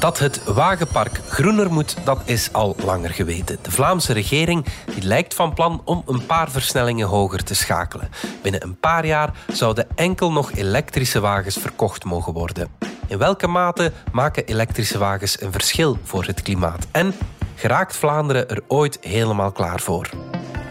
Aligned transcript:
Dat 0.00 0.18
het 0.18 0.44
wagenpark 0.44 1.20
groener 1.28 1.72
moet, 1.72 1.96
dat 2.04 2.20
is 2.24 2.52
al 2.52 2.76
langer 2.84 3.10
geweten. 3.10 3.58
De 3.62 3.70
Vlaamse 3.70 4.12
regering 4.12 4.66
die 4.94 5.02
lijkt 5.02 5.34
van 5.34 5.54
plan 5.54 5.82
om 5.84 6.02
een 6.06 6.26
paar 6.26 6.50
versnellingen 6.50 7.06
hoger 7.06 7.44
te 7.44 7.54
schakelen. 7.54 8.10
Binnen 8.42 8.62
een 8.62 8.78
paar 8.78 9.06
jaar 9.06 9.32
zouden 9.52 9.86
enkel 9.94 10.32
nog 10.32 10.52
elektrische 10.52 11.20
wagens 11.20 11.56
verkocht 11.56 12.04
mogen 12.04 12.32
worden. 12.32 12.68
In 13.06 13.18
welke 13.18 13.46
mate 13.46 13.92
maken 14.12 14.46
elektrische 14.46 14.98
wagens 14.98 15.40
een 15.40 15.52
verschil 15.52 15.98
voor 16.02 16.24
het 16.24 16.42
klimaat? 16.42 16.86
En 16.90 17.14
geraakt 17.54 17.96
Vlaanderen 17.96 18.48
er 18.48 18.62
ooit 18.68 18.98
helemaal 19.00 19.52
klaar 19.52 19.80
voor? 19.80 20.10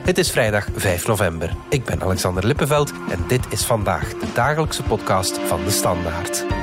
Het 0.05 0.17
is 0.17 0.31
vrijdag 0.31 0.67
5 0.75 1.07
november. 1.07 1.55
Ik 1.69 1.85
ben 1.85 2.01
Alexander 2.01 2.45
Lippenveld 2.45 2.91
en 3.09 3.23
dit 3.27 3.45
is 3.49 3.65
vandaag 3.65 4.09
de 4.09 4.31
dagelijkse 4.33 4.83
podcast 4.83 5.39
van 5.47 5.63
de 5.63 5.71
Standaard. 5.71 6.58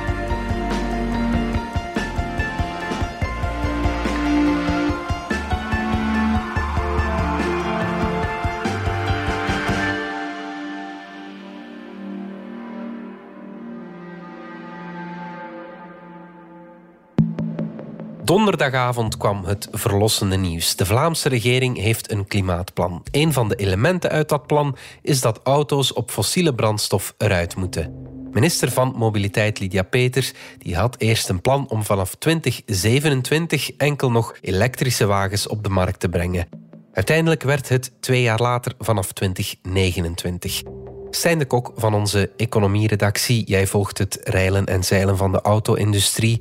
Donderdagavond 18.27 19.16
kwam 19.16 19.45
het 19.45 19.69
verlossende 19.73 20.37
nieuws. 20.37 20.77
De 20.77 20.87
Vlaamse 20.87 21.29
regering 21.29 21.77
heeft 21.77 22.11
een 22.11 22.27
klimaatplan. 22.27 23.02
Een 23.11 23.33
van 23.33 23.49
de 23.49 23.55
elementen 23.55 24.11
uit 24.11 24.29
dat 24.29 24.47
plan 24.47 24.77
is 25.02 25.21
dat 25.21 25.41
auto's 25.43 25.93
op 25.93 26.11
fossiele 26.11 26.55
brandstof 26.55 27.15
eruit 27.19 27.57
moeten. 27.57 27.95
Minister 28.30 28.71
van 28.71 28.95
Mobiliteit 28.97 29.61
Lydia 29.61 29.83
Peters 29.83 30.33
die 30.59 30.77
had 30.77 30.97
eerst 30.99 31.29
een 31.29 31.41
plan 31.41 31.68
om 31.68 31.85
vanaf 31.85 32.15
2027 32.15 33.77
enkel 33.77 34.10
nog 34.10 34.35
elektrische 34.40 35.07
wagens 35.07 35.46
op 35.46 35.63
de 35.65 35.71
markt 35.71 36.01
te 36.01 36.09
brengen. 36.09 36.49
Uiteindelijk 36.93 37.43
werd 37.43 37.68
het 37.68 37.93
twee 38.01 38.23
jaar 38.23 38.40
later 38.40 38.73
vanaf 38.79 39.13
2029. 39.13 40.63
Stijn 41.11 41.38
de 41.38 41.46
Kok 41.46 41.73
van 41.77 41.95
onze 41.95 42.30
economieredactie, 42.37 43.45
jij 43.45 43.66
volgt 43.66 43.99
het 43.99 44.21
rijlen 44.24 44.66
en 44.66 44.85
zeilen 44.85 45.16
van 45.16 45.33
de 45.33 45.40
auto-industrie. 45.40 46.40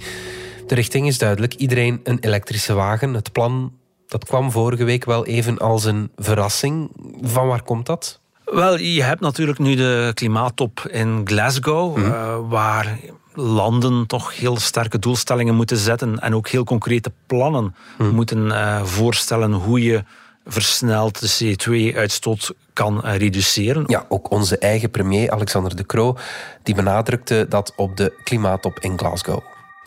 De 0.67 0.75
richting 0.75 1.07
is 1.07 1.17
duidelijk. 1.17 1.53
Iedereen 1.53 1.99
een 2.03 2.19
elektrische 2.19 2.73
wagen. 2.73 3.13
Het 3.13 3.31
plan 3.31 3.73
dat 4.07 4.25
kwam 4.25 4.51
vorige 4.51 4.83
week 4.83 5.05
wel 5.05 5.25
even 5.25 5.57
als 5.57 5.83
een 5.83 6.11
verrassing. 6.15 6.91
Van 7.21 7.47
waar 7.47 7.63
komt 7.63 7.85
dat? 7.85 8.19
Wel, 8.45 8.77
je 8.77 9.03
hebt 9.03 9.21
natuurlijk 9.21 9.59
nu 9.59 9.75
de 9.75 10.11
klimaattop 10.13 10.87
in 10.91 11.21
Glasgow, 11.23 11.97
mhm. 11.97 12.11
eh, 12.11 12.37
waar 12.49 12.99
landen 13.33 14.07
toch 14.07 14.37
heel 14.37 14.57
sterke 14.57 14.99
doelstellingen 14.99 15.55
moeten 15.55 15.77
zetten 15.77 16.19
en 16.19 16.35
ook 16.35 16.47
heel 16.47 16.63
concrete 16.63 17.11
plannen 17.27 17.75
mhm. 17.97 18.09
moeten 18.09 18.45
uh, 18.45 18.83
voorstellen 18.83 19.51
hoe 19.51 19.83
je 19.83 20.03
versneld 20.45 21.19
de 21.19 21.55
CO2-uitstoot 21.55 22.53
kan 22.73 23.01
uh, 23.05 23.15
reduceren. 23.15 23.83
Ja, 23.87 24.05
ook 24.09 24.31
onze 24.31 24.57
eigen 24.57 24.91
premier 24.91 25.31
Alexander 25.31 25.75
De 25.75 25.85
Croo 25.85 26.17
die 26.63 26.75
benadrukte 26.75 27.45
dat 27.49 27.73
op 27.75 27.97
de 27.97 28.13
klimaattop 28.23 28.79
in 28.79 28.97
Glasgow 28.97 29.39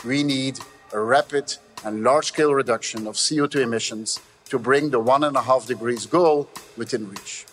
we 0.05 0.23
need 0.23 0.59
a 0.93 1.01
rapid 1.01 1.59
and 1.85 2.03
large-scale 2.03 2.55
reduction 2.55 3.07
of 3.07 3.17
CO2 3.17 3.61
emissions 3.61 4.21
to 4.49 4.59
bring 4.59 4.91
the 4.91 4.99
one 4.99 5.27
and 5.27 5.37
a 5.37 5.43
half 5.43 5.67
degrees 5.67 6.09
goal 6.09 6.49
within 6.75 7.09
reach. 7.09 7.45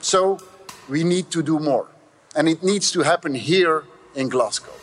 So 0.00 0.38
we 0.86 1.02
need 1.02 1.30
to 1.30 1.42
do 1.42 1.58
more. 1.58 1.86
And 2.34 2.48
it 2.48 2.62
needs 2.62 2.90
to 2.90 3.02
happen 3.02 3.34
here 3.34 3.82
in 4.12 4.30
Glasgow. 4.30 4.74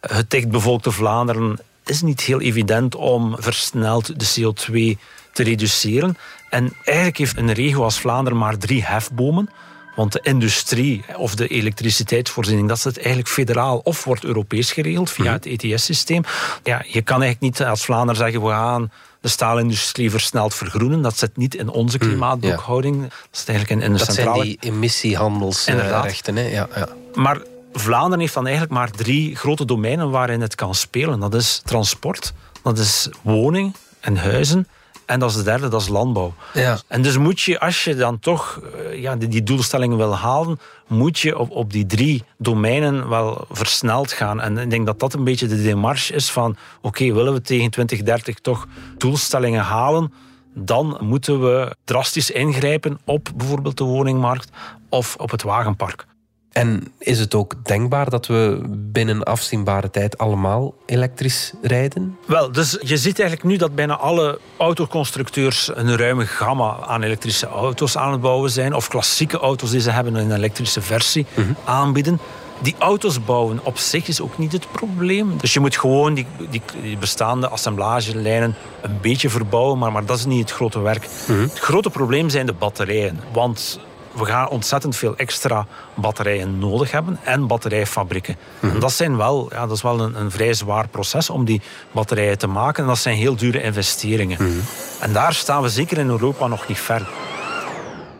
Het 0.00 0.30
dichtbevolkte 0.30 0.92
Vlaanderen 0.92 1.58
is 1.84 2.02
niet 2.02 2.20
heel 2.20 2.40
evident 2.40 2.94
om 2.94 3.36
versneld 3.38 4.20
de 4.20 4.26
CO2 4.26 5.00
te 5.32 5.42
reduceren. 5.42 6.16
En 6.50 6.72
eigenlijk 6.84 7.18
heeft 7.18 7.36
een 7.36 7.52
regio 7.52 7.82
als 7.82 8.00
Vlaanderen 8.00 8.38
maar 8.38 8.58
drie 8.58 8.84
hefbomen. 8.84 9.50
Want 9.96 10.12
de 10.12 10.20
industrie 10.22 11.04
of 11.16 11.34
de 11.34 11.46
elektriciteitsvoorziening, 11.46 12.68
dat 12.68 12.78
zit 12.78 12.96
eigenlijk 12.96 13.28
federaal 13.28 13.78
of 13.78 14.04
wordt 14.04 14.24
Europees 14.24 14.72
geregeld 14.72 15.10
via 15.10 15.24
mhm. 15.24 15.32
het 15.32 15.46
ETS-systeem. 15.46 16.22
Ja, 16.62 16.82
je 16.86 17.02
kan 17.02 17.22
eigenlijk 17.22 17.40
niet 17.40 17.68
als 17.68 17.84
Vlaanderen 17.84 18.16
zeggen, 18.16 18.42
we 18.42 18.48
gaan 18.48 18.90
de 19.20 19.28
staalindustrie 19.28 20.10
versneld 20.10 20.54
vergroenen. 20.54 21.02
Dat 21.02 21.18
zit 21.18 21.36
niet 21.36 21.54
in 21.54 21.68
onze 21.68 21.96
mhm, 21.96 22.06
klimaatboekhouding. 22.06 23.00
Dat 23.02 23.12
is 23.32 23.44
eigenlijk 23.44 23.82
in, 23.82 23.92
de 23.92 23.98
dat 23.98 24.06
centrale... 24.06 24.36
zijn 24.36 24.48
die 24.48 24.72
emissiehandelsrechten. 24.72 26.36
Hè? 26.36 26.46
Ja, 26.46 26.68
ja. 26.74 26.88
Maar 27.14 27.40
Vlaanderen 27.72 28.20
heeft 28.20 28.34
dan 28.34 28.46
eigenlijk 28.46 28.74
maar 28.74 28.90
drie 28.90 29.36
grote 29.36 29.64
domeinen 29.64 30.10
waarin 30.10 30.40
het 30.40 30.54
kan 30.54 30.74
spelen. 30.74 31.20
Dat 31.20 31.34
is 31.34 31.62
transport, 31.64 32.32
dat 32.62 32.78
is 32.78 33.08
woning 33.22 33.74
en 34.00 34.16
huizen 34.16 34.66
en 35.10 35.18
dat 35.18 35.30
is 35.30 35.36
de 35.36 35.42
derde, 35.42 35.68
dat 35.68 35.80
is 35.80 35.88
landbouw. 35.88 36.34
Ja. 36.52 36.78
En 36.86 37.02
dus 37.02 37.18
moet 37.18 37.40
je, 37.40 37.60
als 37.60 37.84
je 37.84 37.94
dan 37.94 38.18
toch 38.18 38.60
ja, 39.00 39.16
die, 39.16 39.42
doelstellingen 39.42 39.96
wil 39.96 40.16
halen, 40.16 40.58
moet 40.86 41.18
je 41.18 41.38
op, 41.38 41.50
op 41.50 41.72
die 41.72 41.86
drie 41.86 42.24
domeinen 42.38 43.08
wel 43.08 43.44
versneld 43.50 44.12
gaan. 44.12 44.40
En 44.40 44.58
ik 44.58 44.70
denk 44.70 44.86
dat 44.86 45.00
dat 45.00 45.14
een 45.14 45.24
beetje 45.24 45.46
de 45.46 45.62
demarche 45.62 46.14
is 46.14 46.30
van 46.30 46.56
oké, 46.80 47.12
willen 47.12 47.32
we 47.32 47.40
tegen 47.40 47.70
2030 47.70 48.38
toch 48.38 48.66
doelstellingen 48.98 49.62
halen, 49.62 50.12
dan 50.54 50.98
moeten 51.00 51.40
we 51.40 51.76
drastisch 51.84 52.30
ingrijpen 52.30 52.98
op 53.04 53.28
bijvoorbeeld 53.36 53.78
de 53.78 53.84
woningmarkt 53.84 54.50
of 54.88 55.16
op 55.16 55.30
het 55.30 55.42
wagenpark. 55.42 56.06
En 56.52 56.92
is 56.98 57.18
het 57.18 57.34
ook 57.34 57.54
denkbaar 57.62 58.10
dat 58.10 58.26
we 58.26 58.60
binnen 58.68 59.22
afzienbare 59.22 59.90
tijd 59.90 60.18
allemaal 60.18 60.74
elektrisch 60.86 61.52
rijden? 61.62 62.16
Wel, 62.26 62.52
dus 62.52 62.78
je 62.80 62.96
ziet 62.96 63.18
eigenlijk 63.18 63.48
nu 63.48 63.56
dat 63.56 63.74
bijna 63.74 63.96
alle 63.96 64.38
autoconstructeurs 64.56 65.70
een 65.74 65.96
ruime 65.96 66.26
gamma 66.26 66.76
aan 66.86 67.02
elektrische 67.02 67.46
auto's 67.46 67.96
aan 67.96 68.12
het 68.12 68.20
bouwen 68.20 68.50
zijn. 68.50 68.74
Of 68.74 68.88
klassieke 68.88 69.38
auto's 69.38 69.70
die 69.70 69.80
ze 69.80 69.90
hebben 69.90 70.16
in 70.16 70.30
een 70.30 70.36
elektrische 70.36 70.82
versie 70.82 71.26
mhm. 71.34 71.52
aanbieden. 71.64 72.20
Die 72.62 72.74
auto's 72.78 73.24
bouwen 73.24 73.60
op 73.62 73.78
zich 73.78 74.08
is 74.08 74.20
ook 74.20 74.38
niet 74.38 74.52
het 74.52 74.72
probleem. 74.72 75.38
Dus 75.38 75.52
je 75.52 75.60
moet 75.60 75.76
gewoon 75.76 76.14
die, 76.14 76.26
die, 76.50 76.62
die 76.82 76.96
bestaande 76.96 77.48
assemblagelijnen 77.48 78.54
een 78.82 78.98
beetje 79.00 79.30
verbouwen, 79.30 79.78
maar, 79.78 79.92
maar 79.92 80.04
dat 80.04 80.18
is 80.18 80.24
niet 80.24 80.40
het 80.40 80.50
grote 80.50 80.80
werk. 80.80 81.06
Mhm. 81.26 81.40
Het 81.40 81.58
grote 81.58 81.90
probleem 81.90 82.28
zijn 82.28 82.46
de 82.46 82.52
batterijen. 82.52 83.20
Want 83.32 83.80
we 84.20 84.26
gaan 84.26 84.48
ontzettend 84.48 84.96
veel 84.96 85.16
extra 85.16 85.66
batterijen 85.94 86.58
nodig 86.58 86.90
hebben 86.90 87.18
en 87.24 87.46
batterijfabrieken. 87.46 88.36
En 88.60 88.80
dat, 88.80 88.92
zijn 88.92 89.16
wel, 89.16 89.48
ja, 89.52 89.66
dat 89.66 89.76
is 89.76 89.82
wel 89.82 90.00
een, 90.00 90.20
een, 90.20 90.30
vrij 90.30 90.54
zwaar 90.54 90.88
proces 90.88 91.30
om 91.30 91.44
die 91.44 91.62
batterijen 91.92 92.38
te 92.38 92.46
maken. 92.46 92.82
En 92.82 92.88
dat 92.88 92.98
zijn 92.98 93.16
heel 93.16 93.36
dure 93.36 93.62
investeringen. 93.62 94.42
Mhm. 94.42 94.58
En 95.00 95.12
daar 95.12 95.34
staan 95.34 95.62
we 95.62 95.68
zeker 95.68 95.98
in 95.98 96.08
Europa 96.08 96.46
nog 96.46 96.68
niet 96.68 96.78
ver. 96.78 97.08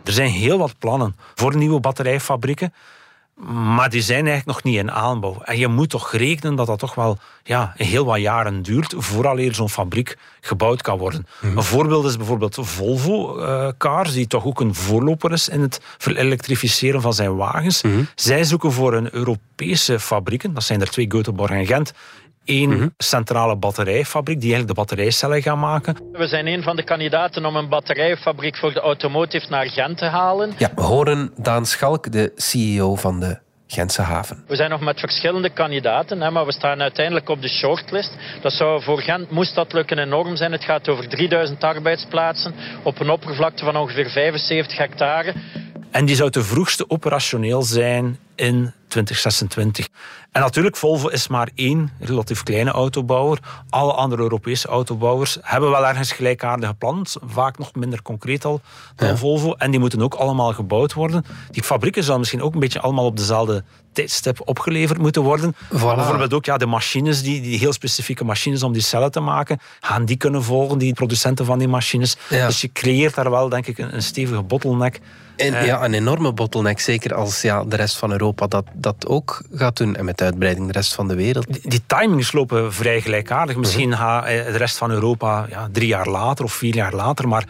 Er 0.05 0.13
zijn 0.13 0.31
heel 0.31 0.59
wat 0.59 0.79
plannen 0.79 1.17
voor 1.35 1.57
nieuwe 1.57 1.81
batterijfabrieken. 1.81 2.73
Maar 3.49 3.91
die 3.91 4.03
zijn 4.03 4.27
eigenlijk 4.27 4.47
nog 4.47 4.63
niet 4.63 4.77
in 4.77 4.91
aanbouw. 4.91 5.41
En 5.43 5.59
je 5.59 5.69
moet 5.69 5.91
toch 5.91 6.13
rekenen 6.13 6.55
dat 6.55 6.67
dat 6.67 6.79
toch 6.79 6.95
wel 6.95 7.19
ja, 7.43 7.73
heel 7.77 8.05
wat 8.05 8.21
jaren 8.21 8.63
duurt 8.63 8.95
vooraleer 8.97 9.55
zo'n 9.55 9.71
fabriek 9.71 10.19
gebouwd 10.41 10.83
kan 10.83 10.99
worden. 10.99 11.27
Mhm. 11.41 11.57
Een 11.57 11.63
voorbeeld 11.63 12.05
is 12.05 12.17
bijvoorbeeld 12.17 12.57
Volvo 12.61 13.39
uh, 13.39 13.69
Cars, 13.79 14.13
die 14.13 14.27
toch 14.27 14.45
ook 14.45 14.61
een 14.61 14.75
voorloper 14.75 15.33
is 15.33 15.49
in 15.49 15.61
het 15.61 15.81
verelektrificeren 15.99 17.01
van 17.01 17.15
zijn 17.15 17.37
wagens. 17.37 17.83
Mhm. 17.83 18.03
Zij 18.15 18.45
zoeken 18.45 18.73
voor 18.73 18.95
een 18.95 19.15
Europese 19.15 20.01
fabrieken, 20.01 20.55
dat 20.55 20.63
zijn 20.63 20.81
er 20.81 20.91
twee, 20.91 21.09
Göteborg 21.17 21.51
en 21.51 21.67
Gent, 21.67 21.93
één 22.51 22.71
mhm. 22.71 22.89
centrale 22.99 23.57
batterijfabriek 23.57 24.41
die 24.41 24.53
eigenlijk 24.53 24.79
de 24.79 24.87
batterijcellen 24.87 25.43
gaan 25.43 25.59
maken. 25.59 25.97
We 26.13 26.27
zijn 26.27 26.47
een 26.47 26.63
van 26.63 26.77
de 26.77 26.85
kandidaten 26.85 27.45
om 27.45 27.57
een 27.57 27.69
batterijfabriek 27.69 28.57
voor 28.57 28.73
de 28.73 28.81
automotive 28.81 29.47
naar 29.49 29.67
Gent 29.67 29.99
te 29.99 30.05
halen. 30.05 30.53
Ja, 30.59 30.71
we 30.75 30.83
horen 30.83 31.33
Daan 31.37 31.67
Schalk, 31.67 32.13
de 32.13 32.33
CEO 32.37 32.95
van 32.95 33.21
de 33.21 33.39
Gentse 33.67 34.03
haven. 34.03 34.45
We 34.47 34.57
zijn 34.57 34.71
nog 34.71 34.81
met 34.81 35.01
verschillende 35.01 35.51
kandidaten, 35.51 36.21
hè, 36.21 36.31
maar 36.31 36.47
we 36.47 36.53
staan 36.53 36.81
uiteindelijk 36.81 37.29
op 37.29 37.43
de 37.43 37.49
shortlist. 37.49 38.13
Dat 38.43 38.53
zou 38.53 38.83
voor 38.83 39.01
Gent, 39.01 39.31
moest 39.31 39.55
dat 39.55 39.73
lukken, 39.73 39.99
enorm 39.99 40.37
zijn. 40.37 40.53
Het 40.53 40.65
gaat 40.65 40.89
over 40.89 41.09
3000 41.09 41.65
arbeidsplaatsen 41.65 42.55
op 42.83 43.01
een 43.01 43.11
oppervlakte 43.11 43.65
van 43.65 43.77
ongeveer 43.77 44.11
75 44.11 44.79
hectare. 44.79 45.35
En 45.91 46.05
die 46.05 46.17
zou 46.17 46.31
te 46.31 46.43
vroegste 46.43 46.85
operationeel 46.89 47.63
zijn 47.63 48.19
in 48.41 48.73
2026. 48.89 49.89
En 50.33 50.41
natuurlijk, 50.41 50.77
Volvo 50.77 51.09
is 51.09 51.29
maar 51.29 51.51
één 51.55 51.93
relatief 51.99 52.43
kleine 52.43 52.71
autobouwer. 52.71 53.39
Alle 53.71 53.93
andere 53.93 54.23
Europese 54.23 54.69
autobouwers 54.69 55.39
hebben 55.41 55.71
wel 55.71 55.87
ergens 55.87 56.13
gelijkaardige 56.13 56.75
plannen, 56.75 57.07
vaak 57.25 57.59
nog 57.59 57.75
minder 57.75 58.03
concreet 58.03 58.45
al 58.45 58.61
dan 58.97 59.19
Volvo. 59.19 59.53
En 59.53 59.71
die 59.71 59.81
moeten 59.81 60.03
ook 60.03 60.15
allemaal 60.15 60.53
gebouwd 60.53 60.93
worden. 60.93 61.25
Die 61.51 61.63
fabrieken 61.63 62.03
zullen 62.03 62.19
misschien 62.19 62.43
ook 62.43 62.55
een 62.55 62.61
beetje 62.61 62.81
allemaal 62.81 63.05
op 63.05 63.17
dezelfde 63.17 63.65
tijdstip 63.93 64.41
opgeleverd 64.45 64.99
moeten 64.99 65.23
worden. 65.23 65.55
Bijvoorbeeld 65.71 66.35
ook 66.35 66.45
ja, 66.45 66.57
de 66.57 66.67
machines, 66.67 67.23
die, 67.23 67.41
die 67.41 67.59
heel 67.59 67.73
specifieke 67.73 68.25
machines 68.25 68.63
om 68.63 68.73
die 68.73 68.83
cellen 68.83 69.11
te 69.11 69.21
maken, 69.21 69.59
gaan 69.81 70.05
die 70.05 70.17
kunnen 70.17 70.43
volgen, 70.43 70.79
die 70.79 70.95
producenten 70.95 71.45
van 71.45 71.59
die 71.59 71.69
machines. 71.69 72.17
Dus 72.29 72.61
je 72.61 72.73
creëert 72.73 73.15
daar 73.15 73.31
wel, 73.31 73.49
denk 73.49 73.67
ik, 73.67 73.79
een, 73.79 73.95
een 73.95 74.03
stevige 74.03 74.43
bottleneck. 74.43 75.01
En, 75.37 75.65
ja, 75.65 75.85
een 75.85 75.95
enorme 75.95 76.33
bottleneck, 76.33 76.81
zeker 76.81 77.15
als 77.15 77.43
ja, 77.43 77.65
de 77.65 77.77
rest 77.77 77.97
van 77.97 78.13
Europa 78.13 78.30
dat 78.35 78.65
dat 78.73 79.07
ook 79.07 79.43
gaat 79.55 79.77
doen. 79.77 79.97
En 79.97 80.05
met 80.05 80.19
de 80.19 80.25
uitbreiding 80.25 80.67
de 80.67 80.73
rest 80.73 80.95
van 80.95 81.09
de 81.09 81.15
wereld. 81.15 81.53
Die, 81.53 81.71
die 81.71 81.83
timings 81.87 82.33
lopen 82.33 82.73
vrij 82.73 83.01
gelijkaardig. 83.01 83.57
Misschien 83.57 83.89
mhm. 83.89 84.25
eh, 84.25 84.45
de 84.45 84.57
rest 84.57 84.77
van 84.77 84.91
Europa 84.91 85.47
ja, 85.49 85.69
drie 85.73 85.89
jaar 85.89 86.09
later 86.09 86.45
of 86.45 86.53
vier 86.53 86.75
jaar 86.75 86.95
later. 86.95 87.29
Maar 87.29 87.45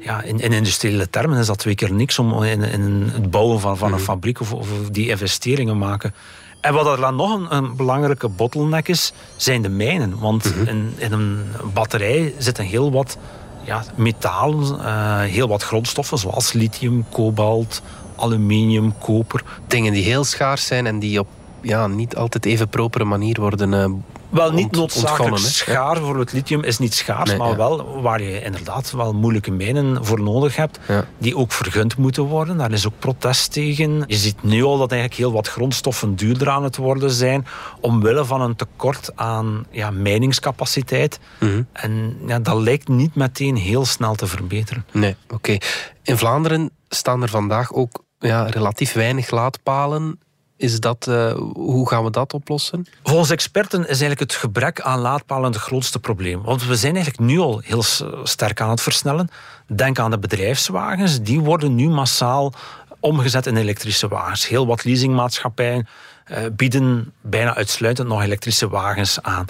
ja, 0.00 0.22
in, 0.22 0.40
in 0.40 0.52
industriële 0.52 1.10
termen 1.10 1.38
is 1.38 1.46
dat 1.46 1.58
twee 1.58 1.74
keer 1.74 1.92
niks 1.92 2.18
om 2.18 2.42
in, 2.42 2.62
in 2.62 3.10
het 3.12 3.30
bouwen 3.30 3.60
van, 3.60 3.76
van 3.76 3.88
een 3.88 3.94
mhm. 3.94 4.04
fabriek 4.04 4.40
of, 4.40 4.52
of, 4.52 4.68
die 4.90 5.08
investeringen 5.08 5.78
maken. 5.78 6.14
En 6.60 6.74
wat 6.74 6.86
er 6.86 7.00
dan 7.00 7.16
nog 7.16 7.34
een, 7.34 7.56
een, 7.56 7.76
belangrijke 7.76 8.28
bottleneck 8.28 8.88
is, 8.88 9.12
zijn 9.36 9.62
de 9.62 9.68
mijnen. 9.68 10.18
Want 10.18 10.44
mhm. 10.56 10.68
in, 10.68 10.94
in, 10.96 11.12
een 11.12 11.44
batterij 11.72 12.34
zitten 12.38 12.64
heel 12.64 12.92
wat 12.92 13.18
ja, 13.64 13.84
metalen, 13.94 14.78
uh, 14.78 15.20
heel 15.20 15.48
wat 15.48 15.62
grondstoffen, 15.62 16.18
zoals 16.18 16.52
lithium, 16.52 17.04
kobalt, 17.10 17.82
aluminium, 18.16 18.98
koper. 18.98 19.42
Dingen 19.66 19.92
die 19.92 20.04
heel 20.04 20.24
schaars 20.24 20.66
zijn 20.66 20.86
en 20.86 20.98
die 20.98 21.18
op 21.18 21.28
ja, 21.60 21.86
niet 21.86 22.16
altijd 22.16 22.46
even 22.46 22.68
propere 22.68 23.04
manier 23.04 23.40
worden 23.40 23.72
uh, 23.72 23.84
wel 24.28 24.52
niet 24.52 24.70
noodzakelijk 24.70 25.38
schaar. 25.38 25.94
Bijvoorbeeld 25.94 26.32
lithium 26.32 26.62
is 26.62 26.78
niet 26.78 26.94
schaars, 26.94 27.36
maar 27.36 27.56
wel 27.56 28.00
waar 28.02 28.22
je 28.22 28.42
inderdaad 28.42 28.90
wel 28.90 29.12
moeilijke 29.12 29.50
mijnen 29.50 30.04
voor 30.04 30.20
nodig 30.20 30.56
hebt, 30.56 30.78
die 31.18 31.36
ook 31.36 31.52
vergund 31.52 31.96
moeten 31.96 32.22
worden. 32.22 32.56
Daar 32.56 32.72
is 32.72 32.86
ook 32.86 32.98
protest 32.98 33.52
tegen. 33.52 34.04
Je 34.06 34.16
ziet 34.16 34.42
nu 34.42 34.62
al 34.62 34.78
dat 34.78 34.90
eigenlijk 34.90 35.20
heel 35.20 35.32
wat 35.32 35.48
grondstoffen 35.48 36.14
duurder 36.14 36.48
aan 36.48 36.64
het 36.64 36.76
worden 36.76 37.10
zijn, 37.10 37.46
omwille 37.80 38.24
van 38.24 38.40
een 38.40 38.56
tekort 38.56 39.10
aan 39.14 39.66
ja, 39.70 39.90
mijningscapaciteit. 39.90 41.18
Mhm. 41.40 41.62
En 41.72 42.16
ja, 42.26 42.38
dat 42.38 42.56
lijkt 42.56 42.88
niet 42.88 43.14
meteen 43.14 43.56
heel 43.56 43.84
snel 43.84 44.14
te 44.14 44.26
verbeteren. 44.26 44.86
Nee, 44.92 45.16
oké. 45.28 45.56
In 46.02 46.16
Vlaanderen 46.16 46.70
staan 46.88 47.22
er 47.22 47.28
vandaag 47.28 47.72
ook 47.72 48.04
ja, 48.26 48.42
relatief 48.44 48.92
weinig 48.92 49.30
laadpalen 49.30 50.18
is 50.56 50.80
dat, 50.80 51.06
uh, 51.08 51.32
hoe 51.52 51.88
gaan 51.88 52.04
we 52.04 52.10
dat 52.10 52.32
oplossen? 52.32 52.86
Volgens 53.02 53.30
experten 53.30 53.80
is 53.80 53.86
eigenlijk 53.86 54.20
het 54.20 54.34
gebrek 54.34 54.80
aan 54.80 54.98
laadpalen 54.98 55.52
het 55.52 55.60
grootste 55.60 55.98
probleem. 55.98 56.42
Want 56.42 56.64
we 56.64 56.76
zijn 56.76 56.94
eigenlijk 56.94 57.24
nu 57.24 57.38
al 57.38 57.60
heel 57.64 57.82
sterk 58.22 58.60
aan 58.60 58.70
het 58.70 58.80
versnellen. 58.80 59.28
Denk 59.66 59.98
aan 59.98 60.10
de 60.10 60.18
bedrijfswagens, 60.18 61.22
die 61.22 61.40
worden 61.40 61.74
nu 61.74 61.88
massaal 61.88 62.52
omgezet 63.00 63.46
in 63.46 63.56
elektrische 63.56 64.08
wagens. 64.08 64.48
Heel 64.48 64.66
wat 64.66 64.84
leasingmaatschappijen 64.84 65.88
uh, 66.30 66.38
bieden 66.52 67.12
bijna 67.20 67.54
uitsluitend 67.54 68.08
nog 68.08 68.22
elektrische 68.22 68.68
wagens 68.68 69.22
aan. 69.22 69.44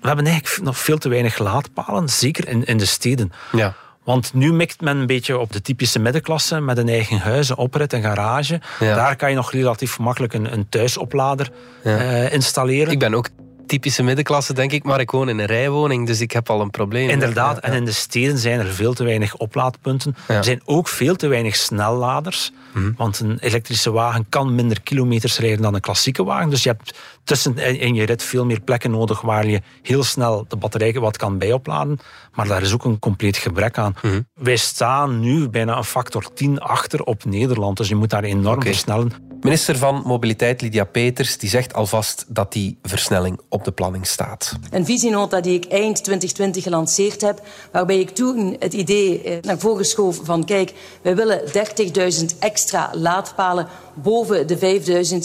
We 0.00 0.06
hebben 0.06 0.26
eigenlijk 0.26 0.64
nog 0.64 0.78
veel 0.78 0.98
te 0.98 1.08
weinig 1.08 1.38
laadpalen, 1.38 2.08
zeker 2.08 2.48
in, 2.48 2.64
in 2.64 2.78
de 2.78 2.86
steden. 2.86 3.32
Ja. 3.52 3.74
Want 4.04 4.34
nu 4.34 4.52
mikt 4.52 4.80
men 4.80 4.96
een 4.96 5.06
beetje 5.06 5.38
op 5.38 5.52
de 5.52 5.60
typische 5.60 5.98
middenklasse 5.98 6.60
met 6.60 6.78
een 6.78 6.88
eigen 6.88 7.18
huis, 7.18 7.48
een 7.48 7.56
oprit, 7.56 7.92
een 7.92 8.02
garage. 8.02 8.60
Daar 8.78 9.16
kan 9.16 9.30
je 9.30 9.36
nog 9.36 9.52
relatief 9.52 9.98
makkelijk 9.98 10.32
een, 10.32 10.52
een 10.52 10.68
thuisoplader 10.68 11.50
uh, 11.84 12.32
installeren. 12.32 12.92
Ik 12.92 12.98
ben 12.98 13.14
ook 13.14 13.28
typische 13.66 14.02
middenklasse, 14.02 14.52
denk 14.52 14.72
ik, 14.72 14.84
maar 14.84 15.00
ik 15.00 15.10
woon 15.10 15.28
in 15.28 15.38
een 15.38 15.46
rijwoning, 15.46 16.06
dus 16.06 16.20
ik 16.20 16.30
heb 16.30 16.50
al 16.50 16.60
een 16.60 16.70
probleem. 16.70 17.08
Inderdaad, 17.08 17.58
en 17.58 17.72
in 17.72 17.84
de 17.84 17.92
steden 17.92 18.38
zijn 18.38 18.60
er 18.60 18.66
veel 18.66 18.94
te 18.94 19.04
weinig 19.04 19.36
oplaadpunten. 19.36 20.16
Er 20.26 20.44
zijn 20.44 20.60
ook 20.64 20.88
veel 20.88 21.16
te 21.16 21.26
weinig 21.26 21.56
snelladers, 21.56 22.52
mhm. 22.72 22.92
want 22.96 23.20
een 23.20 23.38
elektrische 23.40 23.90
wagen 23.90 24.26
kan 24.28 24.54
minder 24.54 24.82
kilometers 24.82 25.38
rijden 25.38 25.62
dan 25.62 25.74
een 25.74 25.80
klassieke 25.80 26.24
wagen. 26.24 26.50
Dus 26.50 26.62
je 26.62 26.68
hebt 26.68 26.94
tussen 27.24 27.56
in 27.56 27.94
je 27.94 28.04
rit 28.04 28.22
veel 28.22 28.44
meer 28.44 28.60
plekken 28.60 28.90
nodig 28.90 29.20
waar 29.20 29.46
je 29.46 29.62
heel 29.82 30.04
snel 30.04 30.44
de 30.48 30.56
batterij 30.56 30.92
wat 30.92 31.16
kan 31.16 31.38
bijopladen. 31.38 31.98
Maar 32.34 32.48
daar 32.48 32.62
is 32.62 32.72
ook 32.72 32.84
een 32.84 32.98
compleet 32.98 33.36
gebrek 33.36 33.78
aan. 33.78 33.94
Mhm. 34.02 34.20
Wij 34.34 34.56
staan 34.56 35.20
nu 35.20 35.48
bijna 35.48 35.76
een 35.76 35.84
factor 35.84 36.32
10 36.34 36.60
achter 36.60 37.02
op 37.02 37.24
Nederland, 37.24 37.76
dus 37.76 37.88
je 37.88 37.94
moet 37.94 38.10
daar 38.10 38.24
enorm 38.24 38.62
versnellen. 38.62 39.12
Minister 39.44 39.76
van 39.78 40.02
Mobiliteit 40.04 40.60
Lydia 40.60 40.84
Peters 40.84 41.38
die 41.38 41.48
zegt 41.48 41.74
alvast 41.74 42.24
dat 42.28 42.52
die 42.52 42.78
versnelling 42.82 43.40
op 43.48 43.64
de 43.64 43.72
planning 43.72 44.06
staat. 44.06 44.56
Een 44.70 44.84
visienota 44.84 45.40
die 45.40 45.54
ik 45.54 45.64
eind 45.64 45.94
2020 46.04 46.62
gelanceerd 46.62 47.20
heb, 47.20 47.40
waarbij 47.72 47.98
ik 47.98 48.10
toen 48.10 48.56
het 48.58 48.72
idee 48.72 49.22
eh, 49.22 49.36
naar 49.42 49.58
voren 49.58 49.84
schoof 49.84 50.20
van 50.22 50.44
kijk, 50.44 50.72
wij 51.02 51.16
willen 51.16 51.42
30.000 51.46 52.38
extra 52.38 52.90
laadpalen 52.94 53.68
boven 53.94 54.46
de 54.46 54.58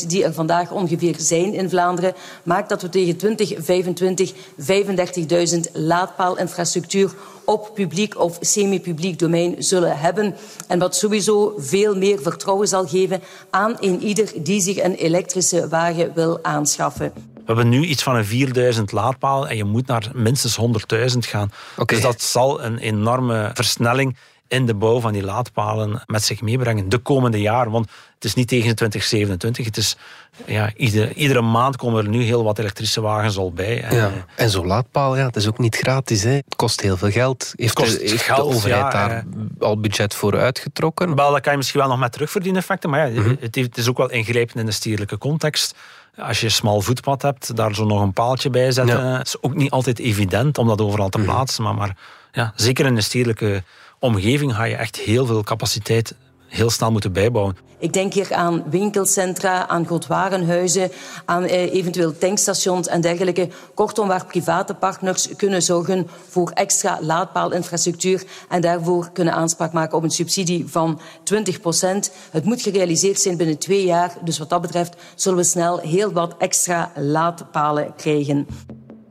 5.000 0.01 0.07
die 0.07 0.23
er 0.23 0.33
vandaag 0.33 0.71
ongeveer 0.71 1.15
zijn 1.17 1.53
in 1.53 1.69
Vlaanderen, 1.69 2.13
maakt 2.43 2.69
dat 2.69 2.81
we 2.81 2.89
tegen 2.89 3.17
2025 3.17 4.33
35.000 4.33 5.71
laadpaalinfrastructuur 5.73 7.13
op 7.49 7.71
publiek 7.73 8.19
of 8.19 8.37
semi-publiek 8.39 9.19
domein 9.19 9.55
zullen 9.57 9.97
hebben. 9.99 10.35
En 10.67 10.79
wat 10.79 10.95
sowieso 10.95 11.53
veel 11.57 11.95
meer 11.95 12.21
vertrouwen 12.21 12.67
zal 12.67 12.87
geven 12.87 13.21
aan 13.49 13.77
een 13.79 14.01
ieder 14.01 14.31
die 14.35 14.61
zich 14.61 14.83
een 14.83 14.93
elektrische 14.93 15.67
wagen 15.67 16.11
wil 16.13 16.39
aanschaffen. 16.41 17.11
We 17.15 17.55
hebben 17.55 17.69
nu 17.69 17.85
iets 17.85 18.03
van 18.03 18.15
een 18.15 18.25
4000 18.25 18.91
laadpalen 18.91 19.49
en 19.49 19.57
je 19.57 19.63
moet 19.63 19.87
naar 19.87 20.11
minstens 20.13 20.59
100.000 20.59 21.17
gaan. 21.17 21.51
Dus 21.85 22.01
dat 22.01 22.21
zal 22.21 22.63
een 22.63 22.77
enorme 22.77 23.51
versnelling 23.53 24.17
in 24.49 24.65
de 24.65 24.73
bouw 24.73 24.99
van 24.99 25.13
die 25.13 25.23
laadpalen 25.23 26.03
met 26.05 26.23
zich 26.23 26.41
meebrengen 26.41 26.89
de 26.89 26.97
komende 26.97 27.41
jaren. 27.41 27.71
Want 27.71 27.89
het 28.13 28.23
is 28.23 28.33
niet 28.33 28.47
tegen 28.47 28.75
2027, 28.75 29.65
het 29.65 29.77
is 29.77 29.97
ja, 30.45 30.73
iedere, 30.75 31.13
iedere 31.13 31.41
maand 31.41 31.75
komen 31.75 32.03
er 32.03 32.09
nu 32.09 32.21
heel 32.23 32.43
wat 32.43 32.59
elektrische 32.59 33.01
wagens 33.01 33.37
al 33.37 33.51
bij. 33.51 33.85
Ja. 33.91 34.11
En 34.35 34.49
zo'n 34.49 34.67
laadpaal, 34.67 35.17
ja, 35.17 35.25
het 35.25 35.35
is 35.35 35.47
ook 35.47 35.57
niet 35.57 35.75
gratis. 35.75 36.23
Hè. 36.23 36.31
Het 36.31 36.55
kost 36.55 36.81
heel 36.81 36.97
veel 36.97 37.11
geld. 37.11 37.53
Heeft, 37.55 37.73
kost 37.73 37.99
de, 37.99 38.09
heeft 38.09 38.21
geld, 38.21 38.37
de 38.37 38.55
overheid 38.55 38.91
daar 38.91 39.11
eh, 39.11 39.23
al 39.59 39.79
budget 39.79 40.13
voor 40.13 40.37
uitgetrokken? 40.37 41.15
Wel, 41.15 41.31
dat 41.31 41.41
kan 41.41 41.51
je 41.51 41.57
misschien 41.57 41.79
wel 41.79 41.89
nog 41.89 41.99
met 41.99 42.11
terugverdienen 42.11 42.61
effecten, 42.61 42.89
maar 42.89 43.11
ja, 43.11 43.21
mhm. 43.21 43.35
het, 43.39 43.55
het 43.55 43.77
is 43.77 43.89
ook 43.89 43.97
wel 43.97 44.09
ingrijpend 44.11 44.59
in 44.59 44.65
de 44.65 44.71
stedelijke 44.71 45.17
context. 45.17 45.75
Als 46.17 46.39
je 46.39 46.45
een 46.45 46.51
smal 46.51 46.81
voetpad 46.81 47.21
hebt, 47.21 47.55
daar 47.55 47.75
zo 47.75 47.85
nog 47.85 48.01
een 48.01 48.13
paaltje 48.13 48.49
bij 48.49 48.71
zetten. 48.71 48.97
Ja. 48.97 49.21
is 49.21 49.41
ook 49.41 49.55
niet 49.55 49.71
altijd 49.71 49.99
evident 49.99 50.57
om 50.57 50.67
dat 50.67 50.81
overal 50.81 51.09
te 51.09 51.17
mhm. 51.17 51.27
plaatsen. 51.27 51.63
Maar, 51.63 51.75
maar 51.75 51.97
ja, 52.31 52.53
zeker 52.55 52.85
in 52.85 52.95
de 52.95 53.01
stedelijke 53.01 53.63
omgeving 53.99 54.55
ga 54.55 54.63
je 54.63 54.75
echt 54.75 54.95
heel 54.95 55.25
veel 55.25 55.43
capaciteit 55.43 56.15
heel 56.49 56.69
snel 56.69 56.91
moeten 56.91 57.13
bijbouwen. 57.13 57.57
Ik 57.79 57.93
denk 57.93 58.13
hier 58.13 58.33
aan 58.33 58.63
winkelcentra, 58.69 59.67
aan 59.67 59.85
grootwarenhuizen, 59.85 60.91
aan 61.25 61.43
eh, 61.43 61.73
eventueel 61.73 62.17
tankstations 62.17 62.87
en 62.87 63.01
dergelijke. 63.01 63.49
Kortom, 63.73 64.07
waar 64.07 64.25
private 64.25 64.73
partners 64.73 65.35
kunnen 65.35 65.61
zorgen 65.61 66.07
voor 66.29 66.49
extra 66.49 66.97
laadpaalinfrastructuur 67.01 68.23
en 68.49 68.61
daarvoor 68.61 69.09
kunnen 69.13 69.33
aanspraak 69.33 69.73
maken 69.73 69.97
op 69.97 70.03
een 70.03 70.09
subsidie 70.09 70.67
van 70.67 70.99
20 71.23 71.59
procent. 71.59 72.11
Het 72.31 72.45
moet 72.45 72.61
gerealiseerd 72.61 73.19
zijn 73.19 73.37
binnen 73.37 73.57
twee 73.57 73.85
jaar. 73.85 74.13
Dus 74.23 74.37
wat 74.37 74.49
dat 74.49 74.61
betreft 74.61 74.95
zullen 75.15 75.37
we 75.37 75.43
snel 75.43 75.79
heel 75.79 76.11
wat 76.11 76.35
extra 76.37 76.91
laadpalen 76.95 77.93
krijgen. 77.95 78.47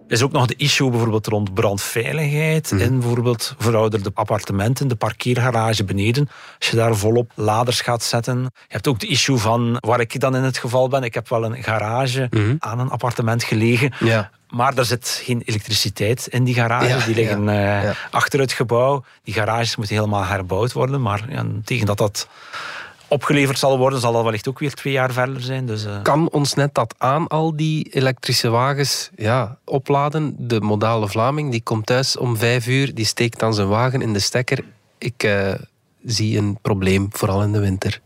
Er 0.09 0.15
is 0.15 0.23
ook 0.23 0.33
nog 0.33 0.47
de 0.47 0.55
issue 0.57 0.91
bijvoorbeeld 0.91 1.27
rond 1.27 1.55
brandveiligheid 1.55 2.71
mm. 2.71 2.79
in 2.79 2.99
bijvoorbeeld 2.99 3.55
verouderde 3.59 4.11
appartementen, 4.15 4.89
de 4.89 4.95
parkeergarage 4.95 5.85
beneden. 5.85 6.29
Als 6.59 6.71
je 6.71 6.77
daar 6.77 6.97
volop 6.97 7.33
laders 7.35 7.81
gaat 7.81 8.03
zetten. 8.03 8.41
Je 8.43 8.49
hebt 8.69 8.89
ook 8.89 8.99
de 8.99 9.07
issue 9.07 9.37
van 9.37 9.77
waar 9.81 10.01
ik 10.01 10.21
dan 10.21 10.37
in 10.37 10.43
het 10.43 10.59
geval 10.59 10.89
ben. 10.89 11.03
Ik 11.03 11.15
heb 11.15 11.29
wel 11.29 11.45
een 11.45 11.63
garage 11.63 12.27
mhm. 12.31 12.55
aan 12.59 12.79
een 12.79 12.91
appartement 12.91 13.45
gelegen. 13.45 13.93
Ja. 14.01 14.31
Maar 14.51 14.77
er 14.77 14.85
zit 14.85 15.21
geen 15.25 15.43
elektriciteit 15.45 16.27
in 16.27 16.45
die 16.45 16.55
garages. 16.55 17.05
die 17.05 17.15
liggen 17.15 17.45
ja, 17.45 17.85
uh, 17.85 17.91
achter 18.11 18.41
het 18.41 18.53
gebouw. 18.53 19.05
Die 19.23 19.35
garages 19.35 19.77
moeten 19.77 19.95
helemaal 19.95 20.25
herbouwd 20.25 20.73
worden. 20.73 21.03
Maar 21.03 21.25
tegen 21.65 21.87
dat 21.87 21.99
dat 21.99 22.29
opgeleverd 23.09 23.59
zal 23.59 23.79
worden, 23.79 24.01
zal 24.01 24.13
dat 24.13 24.25
wellicht 24.25 24.49
ook 24.49 24.59
weer 24.59 24.75
twee 24.75 24.93
jaar 24.93 25.13
verder 25.13 25.41
zijn. 25.41 25.67
Dus, 25.67 25.87
uh... 25.87 26.03
Kan 26.03 26.31
ons 26.31 26.55
net 26.55 26.75
dat 26.75 26.95
aan, 26.99 27.27
al 27.27 27.57
die 27.57 27.89
elektrische 27.93 28.49
wagens 28.49 29.11
ja, 29.17 29.59
opladen? 29.65 30.35
De 30.39 30.61
modale 30.61 31.09
Vlaming 31.09 31.51
die 31.51 31.63
komt 31.63 31.87
thuis 31.87 32.17
om 32.17 32.37
vijf 32.37 32.67
uur, 32.67 32.95
die 32.95 33.05
steekt 33.05 33.39
dan 33.39 33.55
zijn 33.55 33.69
wagen 33.69 34.03
in 34.03 34.13
de 34.13 34.19
stekker. 34.19 34.65
Ik 34.99 35.25
uh, 35.25 35.55
zie 36.05 36.39
een 36.39 36.59
probleem, 36.63 37.09
vooral 37.11 37.43
in 37.43 37.53
de 37.53 37.61
winter. 37.61 38.01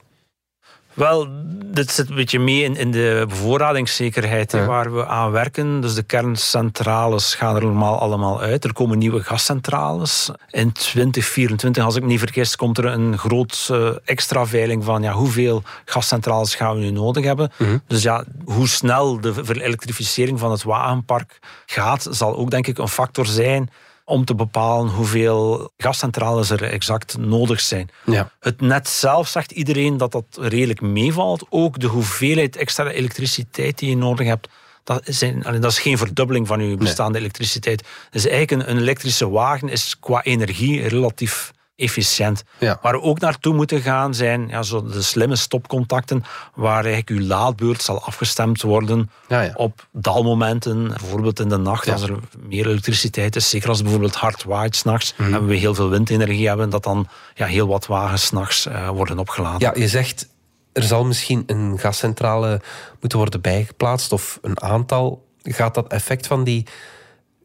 Wel, 0.95 1.29
dit 1.65 1.91
zit 1.91 2.09
een 2.09 2.15
beetje 2.15 2.39
mee 2.39 2.63
in, 2.63 2.77
in 2.77 2.91
de 2.91 3.25
bevoorradingszekerheid 3.29 4.53
waar 4.53 4.95
we 4.95 5.07
aan 5.07 5.31
werken. 5.31 5.81
Dus 5.81 5.95
de 5.95 6.03
kerncentrales 6.03 7.35
gaan 7.35 7.57
er 7.57 7.63
normaal 7.63 7.99
allemaal 7.99 8.41
uit. 8.41 8.65
Er 8.65 8.73
komen 8.73 8.99
nieuwe 8.99 9.23
gascentrales. 9.23 10.31
In 10.51 10.73
2024, 10.73 11.85
als 11.85 11.97
ik 11.97 12.03
me 12.03 12.09
niet 12.09 12.19
vergis, 12.19 12.57
komt 12.57 12.79
er 12.79 12.85
een 12.85 13.19
groot 13.19 13.69
uh, 13.73 13.91
extra 14.05 14.47
veiling 14.47 14.85
van 14.85 15.03
ja, 15.03 15.13
hoeveel 15.13 15.63
gascentrales 15.85 16.55
gaan 16.55 16.75
we 16.75 16.81
nu 16.81 16.91
nodig 16.91 17.25
hebben. 17.25 17.53
Mhm. 17.57 17.79
Dus 17.87 18.03
ja, 18.03 18.25
hoe 18.45 18.69
snel 18.69 19.21
de 19.21 19.45
verelektrificering 19.45 20.39
van 20.39 20.51
het 20.51 20.63
wagenpark 20.63 21.39
gaat, 21.67 22.07
zal 22.11 22.37
ook 22.37 22.51
denk 22.51 22.67
ik 22.67 22.79
een 22.79 22.89
factor 22.89 23.27
zijn 23.27 23.71
om 24.13 24.25
te 24.25 24.35
bepalen 24.35 24.93
hoeveel 24.93 25.71
gascentrales 25.77 26.51
er 26.51 26.63
exact 26.63 27.17
nodig 27.19 27.61
zijn. 27.61 27.91
Ja. 28.05 28.31
Het 28.41 28.61
net 28.61 28.89
zelf 28.89 29.29
zegt 29.29 29.51
iedereen 29.51 29.97
dat 29.97 30.13
dat 30.13 30.25
redelijk 30.41 30.81
meevalt. 30.81 31.47
Ook 31.49 31.81
de 31.81 31.87
hoeveelheid 31.87 32.57
extra 32.57 32.91
elektriciteit 32.91 33.79
die 33.79 33.89
je 33.89 33.97
nodig 33.97 34.27
hebt, 34.27 34.49
dat, 34.85 35.03
zijn, 35.05 35.41
dat 35.43 35.71
is 35.71 35.79
geen 35.79 35.99
verdubbeling 35.99 36.47
van 36.47 36.69
je 36.69 36.77
bestaande 36.77 37.19
elektriciteit. 37.19 37.85
Dus 38.11 38.27
eigenlijk 38.27 38.63
een, 38.63 38.77
een 38.77 38.83
elektrische 38.83 39.31
wagen 39.31 39.69
is 39.69 39.97
qua 40.01 40.23
energie 40.23 40.89
relatief 40.89 41.53
efficiënt. 41.83 42.43
Ja. 42.59 42.79
Waar 42.83 42.93
we 42.93 43.01
ook 43.03 43.21
naartoe 43.21 43.55
moeten 43.55 43.81
gaan 43.81 44.15
zijn 44.15 44.49
ja, 44.49 44.63
zo 44.63 44.83
de 44.87 45.03
slimme 45.03 45.37
stopcontacten, 45.37 46.25
waar 46.55 46.85
eigenlijk 46.85 47.09
uw 47.09 47.21
laadbeurt 47.27 47.83
zal 47.83 48.03
afgestemd 48.03 48.63
worden 48.63 49.11
Ja, 49.29 49.41
ja. 49.41 49.53
op 49.57 49.87
dalmomenten. 49.93 50.89
Bijvoorbeeld 50.89 51.41
in 51.41 51.49
de 51.49 51.57
nacht, 51.57 51.89
als 51.91 52.03
er 52.03 52.17
meer 52.49 52.67
elektriciteit 52.67 53.37
is. 53.37 53.49
Zeker 53.51 53.69
als 53.69 53.77
het 53.79 53.87
bijvoorbeeld 53.87 54.17
hard 54.17 54.45
waait 54.45 54.77
s'nachts, 54.77 55.15
Mhm. 55.17 55.35
en 55.35 55.47
we 55.47 55.55
heel 55.55 55.75
veel 55.75 55.89
windenergie 55.89 56.49
hebben, 56.49 56.71
dat 56.71 56.83
dan 56.83 57.09
ja, 57.35 57.47
heel 57.47 57.67
wat 57.67 57.87
wagens 57.87 58.25
s'nachts 58.27 58.67
eh 58.67 58.89
worden 58.89 59.19
opgeladen. 59.19 59.61
Ja, 59.61 59.81
je 59.83 59.89
zegt 59.89 60.29
er 60.73 60.83
zal 60.83 61.05
misschien 61.05 61.43
een 61.47 61.79
gascentrale 61.79 62.61
moeten 63.01 63.19
worden 63.19 63.41
bijgeplaatst 63.41 64.13
of 64.13 64.39
een 64.43 64.63
aantal. 64.63 65.25
Gaat 65.43 65.75
dat 65.75 65.87
effect 65.93 66.27
van 66.27 66.45
die 66.45 66.67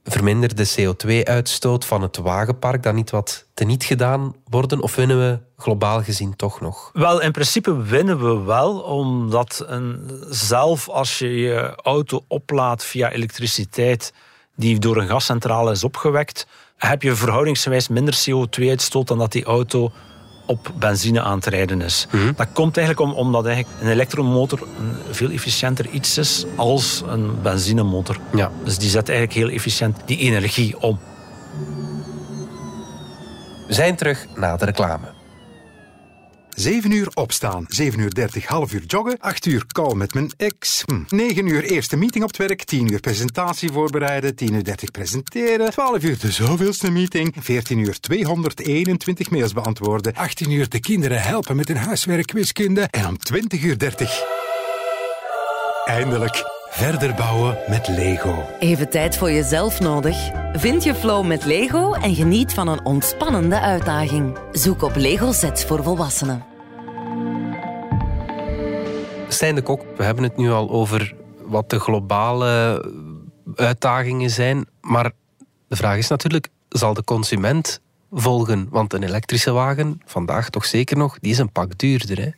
verminderde 0.08 0.68
CO2-uitstoot 0.68 1.86
van 1.86 2.02
het 2.02 2.18
wagenpark 2.18 2.84
dan 2.84 2.96
niet 2.96 3.10
wat 3.10 3.46
teniet 3.54 3.84
gedaan 3.84 4.36
worden? 4.50 4.82
Of 4.82 4.96
winnen 4.96 5.20
we 5.20 5.40
globaal 5.58 6.04
gezien 6.04 6.36
toch 6.36 6.62
nog? 6.62 6.90
Wel, 6.94 7.22
in 7.22 7.32
principe 7.32 7.82
winnen 7.84 8.20
we 8.20 8.44
wel, 8.44 8.80
omdat 8.80 9.64
een, 9.68 10.12
zelf 10.30 10.90
als 10.90 11.20
je 11.20 11.36
je 11.36 11.76
auto 11.76 12.24
oplaadt 12.28 12.84
via 12.84 13.12
elektriciteit 13.12 14.14
die 14.56 14.80
door 14.80 14.98
een 14.98 15.08
gascentrale 15.08 15.72
is 15.72 15.84
opgewekt, 15.84 16.48
heb 16.78 17.02
je 17.02 17.16
verhoudingsgewijs 17.16 17.88
minder 17.88 18.26
CO2-uitstoot 18.30 19.08
dan 19.08 19.18
dat 19.18 19.32
die 19.32 19.46
auto 19.46 19.92
op 20.48 20.72
benzine 20.80 21.22
aan 21.22 21.40
te 21.40 21.50
rijden 21.50 21.82
is. 21.82 22.08
Dat 22.36 22.48
komt 22.54 22.78
eigenlijk 22.78 23.10
om, 23.10 23.18
omdat 23.18 23.46
eigenlijk 23.46 23.82
een 23.82 23.90
elektromotor 23.90 24.60
een 24.62 25.14
veel 25.14 25.30
efficiënter 25.30 25.88
iets 25.90 26.18
is 26.18 26.46
als 26.56 27.04
een 27.08 27.42
benzinemotor. 27.42 28.18
Ja. 28.34 28.52
Dus 28.64 28.78
die 28.78 28.90
zet 28.90 29.10
eigenlijk 29.10 29.38
heel 29.38 29.50
efficiënt 29.50 29.98
die 30.06 30.18
energie 30.18 30.82
om. 30.82 31.00
We 33.68 33.74
zijn 33.74 33.96
terug 33.96 34.28
na 34.36 34.58
de 34.58 34.66
reclame. 34.66 35.17
7 36.60 36.92
uur 36.92 37.08
opstaan, 37.14 37.66
7 37.68 38.00
uur 38.00 38.14
30 38.14 38.46
half 38.46 38.74
uur 38.74 38.84
joggen, 38.88 39.20
8 39.20 39.46
uur 39.46 39.66
call 39.68 39.94
met 39.94 40.14
mijn 40.14 40.32
ex, 40.38 40.84
hm. 40.86 41.16
9 41.16 41.48
uur 41.48 41.64
eerste 41.64 41.98
meeting 41.98 42.24
op 42.24 42.30
het 42.30 42.38
werk, 42.38 42.64
10 42.64 42.92
uur 42.92 43.00
presentatie 43.00 43.72
voorbereiden, 43.72 44.36
10 44.36 44.54
uur 44.54 44.64
30 44.64 44.92
presenteren, 44.92 45.72
12 45.72 46.04
uur 46.04 46.20
de 46.20 46.32
zoveelste 46.32 46.92
meeting, 46.92 47.36
14 47.40 47.80
uur 47.80 48.00
221 48.00 49.30
mails 49.30 49.54
beantwoorden, 49.54 50.14
18 50.16 50.52
uur 50.52 50.70
de 50.70 50.80
kinderen 50.80 51.22
helpen 51.22 51.56
met 51.56 51.68
hun 51.68 51.78
huiswerk 51.78 52.32
wiskunde 52.32 52.82
en 52.82 53.08
om 53.08 53.18
20 53.18 53.64
uur 53.64 53.78
30 53.78 54.24
eindelijk 55.88 56.44
verder 56.70 57.14
bouwen 57.14 57.58
met 57.68 57.88
Lego. 57.88 58.46
Even 58.60 58.90
tijd 58.90 59.18
voor 59.18 59.32
jezelf 59.32 59.80
nodig? 59.80 60.18
Vind 60.54 60.84
je 60.84 60.96
flow 60.96 61.26
met 61.26 61.46
Lego 61.46 61.94
en 61.94 62.16
geniet 62.16 62.54
van 62.54 62.68
een 62.68 62.86
ontspannende 62.86 63.60
uitdaging. 63.60 64.38
Zoek 64.52 64.82
op 64.82 64.96
Lego 64.96 65.32
Sets 65.32 65.66
voor 65.66 65.84
volwassenen. 65.84 66.47
Stijn 69.38 69.56
de 69.56 69.62
Kok, 69.62 69.84
we 69.98 70.04
hebben 70.04 70.24
het 70.24 70.38
nu 70.38 70.52
al 70.52 70.70
over 70.70 71.16
wat 71.46 71.70
de 71.70 71.80
globale 71.80 72.84
uitdagingen 73.56 74.30
zijn. 74.30 74.66
Maar 74.82 75.12
de 75.68 75.76
vraag 75.76 75.98
is 75.98 76.08
natuurlijk, 76.08 76.48
zal 76.70 76.94
de 76.94 77.04
consument 77.04 77.82
volgen? 78.12 78.68
Want 78.70 78.94
een 78.94 79.04
elektrische 79.04 79.52
wagen, 79.52 80.02
vandaag 80.06 80.50
toch 80.50 80.66
zeker 80.66 80.98
nog, 80.98 81.20
die 81.20 81.32
is 81.32 81.38
een 81.38 81.52
pak 81.52 81.78
duurder. 81.78 82.22
Hè? 82.22 82.30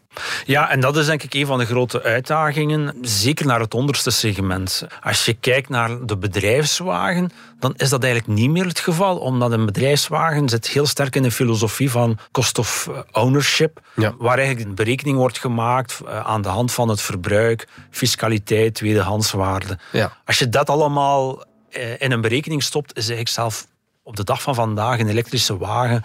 Ja, 0.45 0.69
en 0.69 0.79
dat 0.79 0.97
is 0.97 1.05
denk 1.05 1.23
ik 1.23 1.33
een 1.33 1.45
van 1.45 1.57
de 1.57 1.65
grote 1.65 2.03
uitdagingen, 2.03 2.95
zeker 3.01 3.45
naar 3.45 3.59
het 3.59 3.73
onderste 3.73 4.11
segment. 4.11 4.87
Als 5.03 5.25
je 5.25 5.33
kijkt 5.33 5.69
naar 5.69 6.05
de 6.05 6.17
bedrijfswagen, 6.17 7.31
dan 7.59 7.73
is 7.77 7.89
dat 7.89 8.03
eigenlijk 8.03 8.33
niet 8.39 8.49
meer 8.49 8.65
het 8.65 8.79
geval, 8.79 9.17
omdat 9.17 9.51
een 9.51 9.65
bedrijfswagen 9.65 10.49
zit 10.49 10.67
heel 10.67 10.85
sterk 10.85 11.15
in 11.15 11.23
de 11.23 11.31
filosofie 11.31 11.91
van 11.91 12.17
cost 12.31 12.57
of 12.57 12.89
ownership, 13.11 13.79
Ja. 13.95 14.13
waar 14.17 14.37
eigenlijk 14.37 14.67
een 14.69 14.75
berekening 14.75 15.17
wordt 15.17 15.39
gemaakt 15.39 15.99
eh, 16.07 16.19
aan 16.19 16.41
de 16.41 16.49
hand 16.49 16.71
van 16.71 16.89
het 16.89 17.01
verbruik, 17.01 17.67
fiscaliteit, 17.91 18.73
tweedehandswaarde. 18.75 19.77
Ja. 19.91 20.11
Als 20.25 20.39
je 20.39 20.49
dat 20.49 20.69
allemaal 20.69 21.43
eh, 21.69 22.01
in 22.01 22.11
een 22.11 22.21
berekening 22.21 22.63
stopt, 22.63 22.89
is 22.91 22.97
eigenlijk 23.07 23.29
zelf 23.29 23.67
op 24.03 24.15
de 24.15 24.23
dag 24.23 24.41
van 24.41 24.55
vandaag 24.55 24.99
een 24.99 25.09
elektrische 25.09 25.57
wagen 25.57 26.03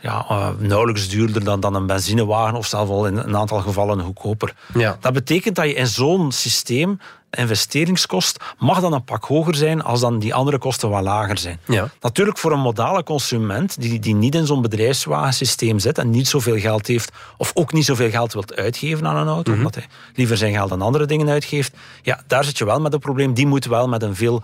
ja, 0.00 0.24
eh, 0.28 0.48
nauwelijks 0.58 1.08
duurder 1.08 1.44
dan, 1.44 1.60
dan 1.60 1.74
een 1.74 1.86
benzinewagen 1.86 2.56
of 2.56 2.66
zelfs 2.66 2.90
al 2.90 3.06
in 3.06 3.16
een 3.16 3.36
aantal 3.36 3.60
gevallen 3.60 4.00
goedkoper. 4.00 4.54
Ja. 4.74 4.96
Dat 5.00 5.12
betekent 5.12 5.56
dat 5.56 5.64
je 5.64 5.74
in 5.74 5.86
zo'n 5.86 6.32
systeem 6.32 6.98
investeringskost 7.30 8.40
mag 8.58 8.80
dan 8.80 8.92
een 8.92 9.04
pak 9.04 9.24
hoger 9.24 9.54
zijn 9.54 9.82
als 9.82 10.00
dan 10.00 10.18
die 10.18 10.34
andere 10.34 10.58
kosten 10.58 10.90
wat 10.90 11.02
lager 11.02 11.38
zijn. 11.38 11.60
Ja. 11.66 11.88
Natuurlijk 12.00 12.38
voor 12.38 12.52
een 12.52 12.60
modale 12.60 13.02
consument 13.02 13.80
die, 13.80 13.98
die 13.98 14.14
niet 14.14 14.34
in 14.34 14.46
zo'n 14.46 14.62
bedrijfswagensysteem 14.62 15.78
zit 15.78 15.98
en 15.98 16.10
niet 16.10 16.28
zoveel 16.28 16.58
geld 16.58 16.86
heeft 16.86 17.12
of 17.36 17.50
ook 17.54 17.72
niet 17.72 17.84
zoveel 17.84 18.10
geld 18.10 18.32
wilt 18.32 18.56
uitgeven 18.56 19.06
aan 19.06 19.16
een 19.16 19.34
auto, 19.34 19.52
omdat 19.52 19.74
hij 19.74 19.86
liever 20.14 20.36
zijn 20.36 20.52
geld 20.52 20.72
aan 20.72 20.82
andere 20.82 21.06
dingen 21.06 21.28
uitgeeft, 21.28 21.72
ja, 22.02 22.20
daar 22.26 22.44
zit 22.44 22.58
je 22.58 22.64
wel 22.64 22.80
met 22.80 22.92
een 22.92 22.98
probleem. 22.98 23.34
Die 23.34 23.46
moet 23.46 23.64
wel 23.64 23.88
met 23.88 24.02
een 24.02 24.16
veel 24.16 24.42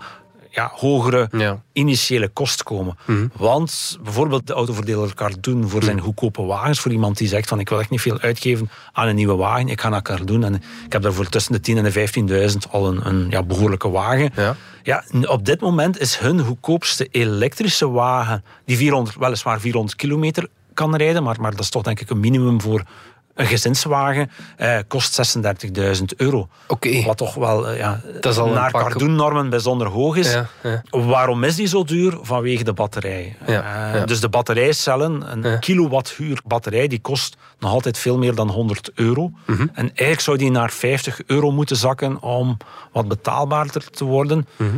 ja, 0.51 0.71
hogere 0.73 1.27
Ja. 1.31 1.61
initiële 1.73 2.27
kost 2.27 2.63
komen. 2.63 2.97
Want 3.35 3.97
bijvoorbeeld 4.03 4.47
de 4.47 4.53
autoverdeler 4.53 5.13
Cardoen 5.13 5.69
voor 5.69 5.83
zijn 5.83 5.99
goedkope 5.99 6.41
wagens, 6.43 6.79
voor 6.79 6.91
iemand 6.91 7.17
die 7.17 7.27
zegt 7.27 7.47
van 7.49 7.59
ik 7.59 7.69
wil 7.69 7.79
echt 7.79 7.89
niet 7.89 8.01
veel 8.01 8.19
uitgeven 8.19 8.69
aan 8.91 9.07
een 9.07 9.15
nieuwe 9.15 9.35
wagen, 9.35 9.67
ik 9.67 9.81
ga 9.81 9.89
naar 9.89 10.01
Cardoen 10.01 10.43
en 10.43 10.53
ik 10.85 10.93
heb 10.93 11.01
daarvoor 11.01 11.29
tussen 11.29 11.61
de 11.61 11.71
10.000 11.71 11.77
en 11.77 11.83
de 12.27 12.49
15.000 12.51 12.71
al 12.71 12.87
een, 12.87 13.07
een 13.07 13.27
ja, 13.29 13.43
behoorlijke 13.43 13.89
wagen. 13.89 14.31
Ja. 14.35 14.55
Ja, 14.83 15.03
op 15.21 15.45
dit 15.45 15.59
moment 15.61 15.99
is 15.99 16.17
hun 16.17 16.39
goedkoopste 16.39 17.07
elektrische 17.11 17.89
wagen, 17.89 18.43
die 18.65 18.77
400, 18.77 19.15
weliswaar 19.17 19.59
400 19.59 19.95
kilometer 19.97 20.47
kan 20.73 20.95
rijden, 20.95 21.23
maar, 21.23 21.41
maar 21.41 21.51
dat 21.51 21.59
is 21.59 21.69
toch 21.69 21.83
denk 21.83 21.99
ik 21.99 22.09
een 22.09 22.19
minimum 22.19 22.61
voor 22.61 22.83
een 23.37 23.45
gezinswagen, 23.45 24.31
eh, 24.57 24.77
kost 24.87 25.13
36.000 25.13 26.15
euro. 26.17 26.47
Wat 27.05 27.17
toch 27.17 27.33
wel 27.33 27.67
eh, 27.67 27.77
ja, 27.77 28.01
Dat 28.21 28.33
is 28.33 28.39
al 28.39 28.47
een 28.47 28.53
naar 28.53 28.71
Cardoen-normen 28.71 29.49
bijzonder 29.49 29.87
hoog 29.87 30.15
is. 30.15 30.33
Ja, 30.33 30.47
ja. 30.63 30.81
Waarom 30.89 31.43
is 31.43 31.55
die 31.55 31.67
zo 31.67 31.83
duur? 31.83 32.17
Vanwege 32.21 32.63
de 32.63 32.73
batterij. 32.73 33.35
Eh. 33.45 34.05
Dus 34.05 34.19
de 34.19 34.29
batterijcellen, 34.29 35.43
een 35.43 35.59
kilowattuur 35.59 36.41
batterij, 36.45 36.87
die 36.87 37.01
kost 37.01 37.37
nog 37.59 37.71
altijd 37.71 37.97
veel 37.97 38.17
meer 38.17 38.35
dan 38.35 38.49
100 38.49 38.91
euro. 38.95 39.31
Mhm. 39.45 39.61
En 39.61 39.85
eigenlijk 39.85 40.19
zou 40.19 40.37
die 40.37 40.51
naar 40.51 40.71
50 40.71 41.21
euro 41.25 41.51
moeten 41.51 41.75
zakken 41.75 42.21
om 42.21 42.57
wat 42.91 43.07
betaalbaarder 43.07 43.89
te 43.89 44.03
worden. 44.03 44.47
Mhm. 44.55 44.77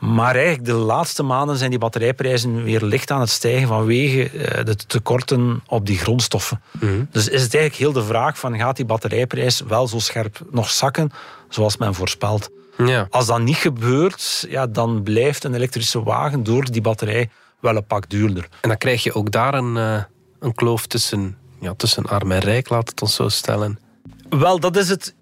Maar 0.00 0.34
eigenlijk 0.34 0.64
de 0.64 0.72
laatste 0.72 1.22
maanden 1.22 1.56
zijn 1.56 1.70
die 1.70 1.78
batterijprijzen 1.78 2.62
weer 2.62 2.82
licht 2.82 3.10
aan 3.10 3.20
het 3.20 3.30
stijgen 3.30 3.68
vanwege 3.68 4.30
eh, 4.30 4.64
de 4.64 4.76
tekorten 4.76 5.62
op 5.66 5.86
die 5.86 5.98
grondstoffen. 5.98 6.60
Mhm. 6.80 7.04
Dus 7.10 7.28
is 7.28 7.42
het 7.42 7.54
eigenlijk 7.54 7.74
heel 7.74 8.02
de 8.02 8.08
vraag 8.08 8.38
van 8.38 8.58
gaat 8.58 8.76
die 8.76 8.84
batterijprijs 8.84 9.60
wel 9.60 9.88
zo 9.88 9.98
scherp 9.98 10.40
nog 10.50 10.70
zakken 10.70 11.10
zoals 11.48 11.76
men 11.76 11.94
voorspelt? 11.94 12.50
Ja. 12.76 13.06
Als 13.10 13.26
dat 13.26 13.40
niet 13.40 13.56
gebeurt, 13.56 14.46
ja, 14.48 14.66
dan 14.66 15.02
blijft 15.02 15.44
een 15.44 15.54
elektrische 15.54 16.02
wagen 16.02 16.42
door 16.42 16.64
die 16.64 16.80
batterij 16.80 17.30
wel 17.60 17.76
een 17.76 17.86
pak 17.86 18.08
duurder. 18.08 18.48
En 18.60 18.68
dan 18.68 18.78
krijg 18.78 19.02
je 19.02 19.14
ook 19.14 19.30
daar 19.30 19.54
een, 19.54 19.76
eh, 19.76 20.02
een 20.38 20.54
kloof 20.54 20.86
tussen, 20.86 21.36
ja, 21.60 21.74
tussen 21.76 22.06
arm 22.06 22.32
en 22.32 22.40
rijk, 22.40 22.68
laat 22.68 22.88
het 22.88 23.02
ons 23.02 23.14
zo 23.14 23.28
stellen. 23.28 23.78
Wel, 24.28 24.60
dat 24.60 24.76
is 24.76 24.88
het, 24.88 25.14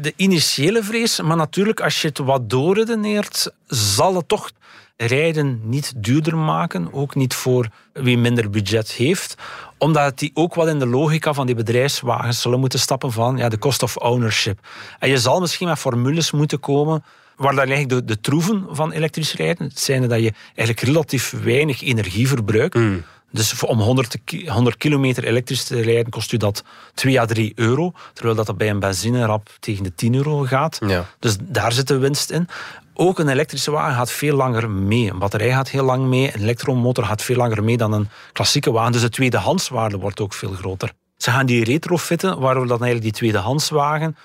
de 0.00 0.12
initiële 0.16 0.82
vrees. 0.82 1.20
Maar 1.20 1.36
natuurlijk, 1.36 1.80
als 1.80 2.02
je 2.02 2.08
het 2.08 2.18
wat 2.18 2.50
doorredeneert, 2.50 3.50
zal 3.66 4.14
het 4.14 4.28
toch 4.28 4.50
rijden 4.96 5.60
niet 5.62 5.92
duurder 5.96 6.36
maken. 6.36 6.92
Ook 6.92 7.14
niet 7.14 7.34
voor 7.34 7.68
wie 7.92 8.18
minder 8.18 8.50
budget 8.50 8.90
heeft. 8.90 9.34
Omdat 9.78 10.18
die 10.18 10.30
ook 10.34 10.54
wat 10.54 10.68
in 10.68 10.78
de 10.78 10.86
logica 10.86 11.32
van 11.32 11.46
die 11.46 11.54
bedrijfswagens 11.54 12.40
zullen 12.40 12.60
moeten 12.60 12.78
stappen 12.78 13.12
van 13.12 13.36
ja, 13.36 13.48
de 13.48 13.58
cost 13.58 13.82
of 13.82 13.96
ownership. 13.96 14.58
En 14.98 15.08
je 15.08 15.18
zal 15.18 15.40
misschien 15.40 15.68
met 15.68 15.78
formules 15.78 16.30
moeten 16.30 16.60
komen 16.60 17.04
waar 17.36 17.54
dan 17.54 17.68
eigenlijk 17.68 18.08
de, 18.08 18.20
troeven 18.20 18.66
van 18.70 18.92
elektrisch 18.92 19.34
rijden, 19.34 19.66
het 19.66 19.78
zijn 19.78 20.08
dat 20.08 20.20
je 20.20 20.32
eigenlijk 20.44 20.80
relatief 20.80 21.30
weinig 21.30 21.82
energie 21.82 22.28
verbruikt. 22.28 22.78
Dus 23.30 23.62
om 23.62 23.80
100, 23.80 24.16
ki- 24.24 24.50
100 24.50 24.76
kilometer 24.76 25.24
elektrisch 25.24 25.64
te 25.64 25.80
rijden 25.80 26.10
kost 26.10 26.32
u 26.32 26.36
dat 26.36 26.64
2 26.94 27.20
à 27.20 27.24
3 27.26 27.52
euro. 27.54 27.92
Terwijl 28.12 28.36
dat, 28.36 28.46
dat 28.46 28.56
bij 28.56 28.70
een 28.70 28.78
benzinerap 28.80 29.50
tegen 29.60 29.82
de 29.84 29.94
10 29.94 30.14
euro 30.14 30.42
gaat. 30.42 30.78
Ja. 30.86 31.06
Dus 31.18 31.36
daar 31.40 31.72
zit 31.72 31.88
de 31.88 31.98
winst 31.98 32.30
in. 32.30 32.48
Ook 32.94 33.18
een 33.18 33.28
elektrische 33.28 33.70
wagen 33.70 33.94
gaat 33.94 34.10
veel 34.10 34.36
langer 34.36 34.70
mee. 34.70 35.10
Een 35.10 35.18
batterij 35.18 35.50
gaat 35.50 35.68
heel 35.70 35.84
lang 35.84 36.04
mee. 36.06 36.34
Een 36.34 36.40
elektromotor 36.42 37.04
gaat 37.04 37.22
veel 37.22 37.36
langer 37.36 37.64
mee 37.64 37.76
dan 37.76 37.92
een 37.92 38.08
klassieke 38.32 38.72
wagen. 38.72 38.92
Dus 38.92 39.00
de 39.00 39.08
tweedehandswaarde 39.08 39.98
wordt 39.98 40.20
ook 40.20 40.32
veel 40.32 40.52
groter. 40.52 40.92
Ze 41.16 41.30
gaan 41.30 41.46
die 41.46 41.64
retrofitten, 41.64 42.38
waardoor 42.40 42.66
dan 42.66 42.82
eigenlijk 42.82 43.02
die 43.02 43.12
tweedehandswagen 43.12 44.16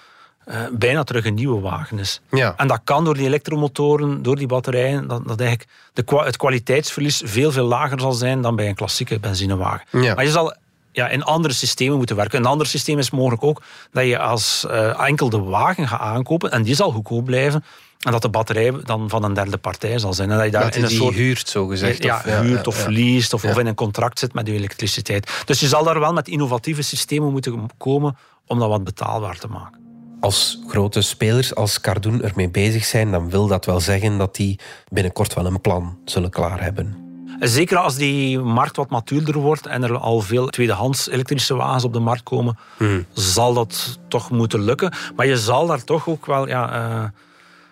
eh, 0.46 0.62
bijna 0.72 1.04
terug 1.04 1.26
een 1.26 1.34
nieuwe 1.34 1.62
wagen 1.62 2.00
is. 2.00 2.22
Ja. 2.30 2.54
En 2.58 2.68
dat 2.68 2.82
kan 2.84 3.06
door 3.06 3.14
die 3.14 3.26
elektromotoren, 3.26 4.24
door 4.24 4.36
die 4.36 4.48
batterijen, 4.48 5.08
dat, 5.08 5.28
dat 5.28 5.40
eigenlijk 5.40 5.70
de, 5.94 6.22
het 6.24 6.38
kwaliteitsverlies 6.38 7.22
veel, 7.26 7.52
veel 7.52 7.66
lager 7.66 8.00
zal 8.00 8.14
zijn 8.14 8.42
dan 8.42 8.56
bij 8.56 8.68
een 8.68 8.76
klassieke 8.76 9.20
benzinewagen. 9.20 10.02
Ja. 10.02 10.16
Maar 10.16 10.24
je 10.24 10.32
zal 10.32 10.56
ja, 10.92 11.10
in 11.10 11.24
andere 11.24 11.54
systemen 11.54 11.98
moeten 11.98 12.16
werken. 12.16 12.40
Een 12.40 12.46
ander 12.46 12.68
systeem 12.68 13.00
is 13.00 13.12
mogelijk 13.12 13.44
ook 13.44 13.62
dat 13.92 14.06
je 14.06 14.20
als 14.20 14.66
uh, 14.68 15.08
enkel 15.08 15.30
de 15.30 15.40
wagen 15.40 15.88
gaat 15.88 16.00
aankopen 16.00 16.52
en 16.52 16.64
die 16.64 16.76
zal 16.76 16.92
goedkoop 16.92 17.26
blijven. 17.26 17.64
En 18.00 18.12
dat 18.12 18.22
de 18.22 18.30
batterij 18.30 18.74
dan 18.84 19.10
van 19.10 19.24
een 19.24 19.34
derde 19.34 19.58
partij 19.58 20.00
zal 20.00 20.14
zijn. 20.14 20.32
En 20.32 20.36
dat 20.36 20.46
je 20.46 20.52
daar 20.52 20.76
in 20.76 20.84
een 20.84 20.90
soort 20.90 21.16
huurt, 21.16 21.50
zo 21.50 21.68
gezegd. 21.68 22.04
Ja, 22.04 22.18
of, 22.18 22.24
huurt 22.24 22.68
of 22.68 22.88
leest 22.88 23.34
of, 23.34 23.44
of 23.44 23.58
in 23.58 23.68
een 23.68 23.76
contract 23.76 24.20
zit 24.20 24.34
met 24.34 24.48
je 24.48 24.54
elektriciteit. 24.54 25.44
Dus 25.46 25.60
je 25.60 25.68
zal 25.68 25.84
daar 25.84 26.00
wel 26.00 26.14
met 26.14 26.28
innovatieve 26.28 26.82
systemen 26.82 27.32
moeten 27.32 27.70
komen 27.78 28.18
om 28.48 28.60
dat 28.60 28.70
wat 28.70 28.84
betaalbaar 28.84 29.38
te 29.38 29.48
maken. 29.48 29.81
Als 30.22 30.60
grote 30.68 31.02
spelers 31.02 31.56
als 31.56 31.82
Cardoen 31.82 32.24
ermee 32.24 32.50
bezig 32.50 32.86
zijn, 32.86 33.12
dan 33.12 33.30
wil 33.30 33.48
dat 33.48 33.66
wel 33.66 33.80
zeggen 33.80 34.18
dat 34.18 34.36
die 34.36 34.60
binnenkort 34.88 35.34
wel 35.34 35.46
een 35.46 35.62
plan 35.62 35.98
zullen 36.06 36.30
klaar 36.30 36.62
hebben. 36.62 36.96
Zeker 37.40 37.78
als 37.78 37.96
die 37.96 38.40
markt 38.40 38.76
wat 38.76 38.90
matuurder 38.90 39.38
wordt 39.38 39.66
en 39.66 39.84
er 39.84 39.98
al 39.98 40.22
veel 40.22 40.48
tweedehands 40.48 41.10
elektrische 41.10 41.56
wagens 41.56 41.84
op 41.84 41.94
de 41.94 42.00
markt 42.00 42.24
komen, 42.24 42.58
hmm. 42.78 43.06
zal 43.14 43.54
dat 43.54 44.00
toch 44.08 44.32
moeten 44.32 44.62
lukken. 44.62 44.94
Maar 45.16 45.26
je 45.26 45.38
zal 45.38 45.68
daar 45.68 45.84
toch 45.84 46.08
ook 46.08 46.26
wel 46.26 46.48
ja, 46.48 46.76
uh, 46.76 47.04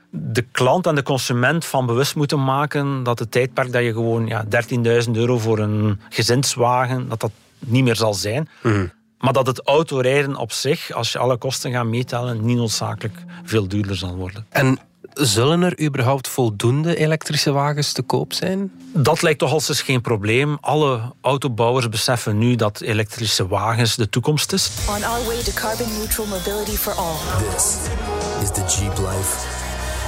de 0.10 0.46
klant 0.52 0.88
en 0.88 0.96
de 0.96 1.04
consument 1.04 1.66
van 1.66 1.86
bewust 1.86 2.16
moeten 2.16 2.44
maken 2.44 3.04
dat 3.04 3.20
het 3.20 3.32
tijdperk 3.32 3.72
dat 3.72 3.84
je 3.84 3.94
gewoon 3.94 4.28
ja, 4.28 4.46
13.000 5.06 5.12
euro 5.12 5.38
voor 5.38 5.60
een 5.60 6.00
gezinswagen, 6.10 7.10
dat 7.10 7.20
dat 7.20 7.32
niet 7.60 7.84
meer 7.84 7.96
zal 7.96 8.14
zijn. 8.14 8.50
Hmm. 8.62 8.92
Maar 9.20 9.34
dat 9.34 9.48
het 9.48 9.62
autorijden 9.62 10.36
op 10.36 10.52
zich, 10.52 10.92
als 10.92 11.12
je 11.12 11.20
alle 11.20 11.38
kosten 11.38 11.72
gaat 11.72 11.86
meetellen, 11.86 12.46
niet 12.46 12.58
noodzakelijk 12.58 13.24
veel 13.44 13.68
duurder 13.68 13.96
zal 13.96 14.16
worden. 14.16 14.46
En 14.50 14.80
Zullen 15.14 15.62
er 15.62 15.82
überhaupt 15.82 16.28
voldoende 16.28 16.96
elektrische 16.96 17.52
wagens 17.52 17.92
te 17.92 18.02
koop 18.02 18.34
zijn? 18.34 18.72
Dat 18.94 19.22
lijkt 19.22 19.40
toch 19.40 19.52
als 19.52 19.82
geen 19.82 20.02
probleem. 20.02 20.58
Alle 20.62 21.02
autobouwers 21.22 21.90
beseffen 21.90 22.38
nu 22.38 22.56
dat 22.56 22.82
elektrische 22.82 23.48
wagens 23.48 23.96
de 23.96 24.10
toekomst 24.10 24.54
is. 24.54 24.72
On 24.90 25.04
our 25.04 25.26
way 25.26 25.44
to 25.44 25.52
carbon 25.54 25.88
neutral 25.98 26.28
mobility 26.28 26.76
for 26.76 26.94
all. 26.94 27.16
This 27.54 27.78
is 28.42 28.52
the 28.52 28.80
Jeep 28.80 28.98
Life 28.98 29.48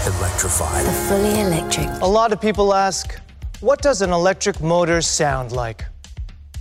electrified. 0.05 0.85
The 0.85 0.91
fully 0.91 1.39
electric. 1.39 1.87
A 2.01 2.07
lot 2.07 2.31
of 2.31 2.39
people 2.39 2.75
ask, 2.75 3.19
what 3.59 3.81
does 3.81 4.01
an 4.01 4.11
electric 4.11 4.59
motor 4.59 5.01
sound 5.01 5.51
like? 5.51 5.85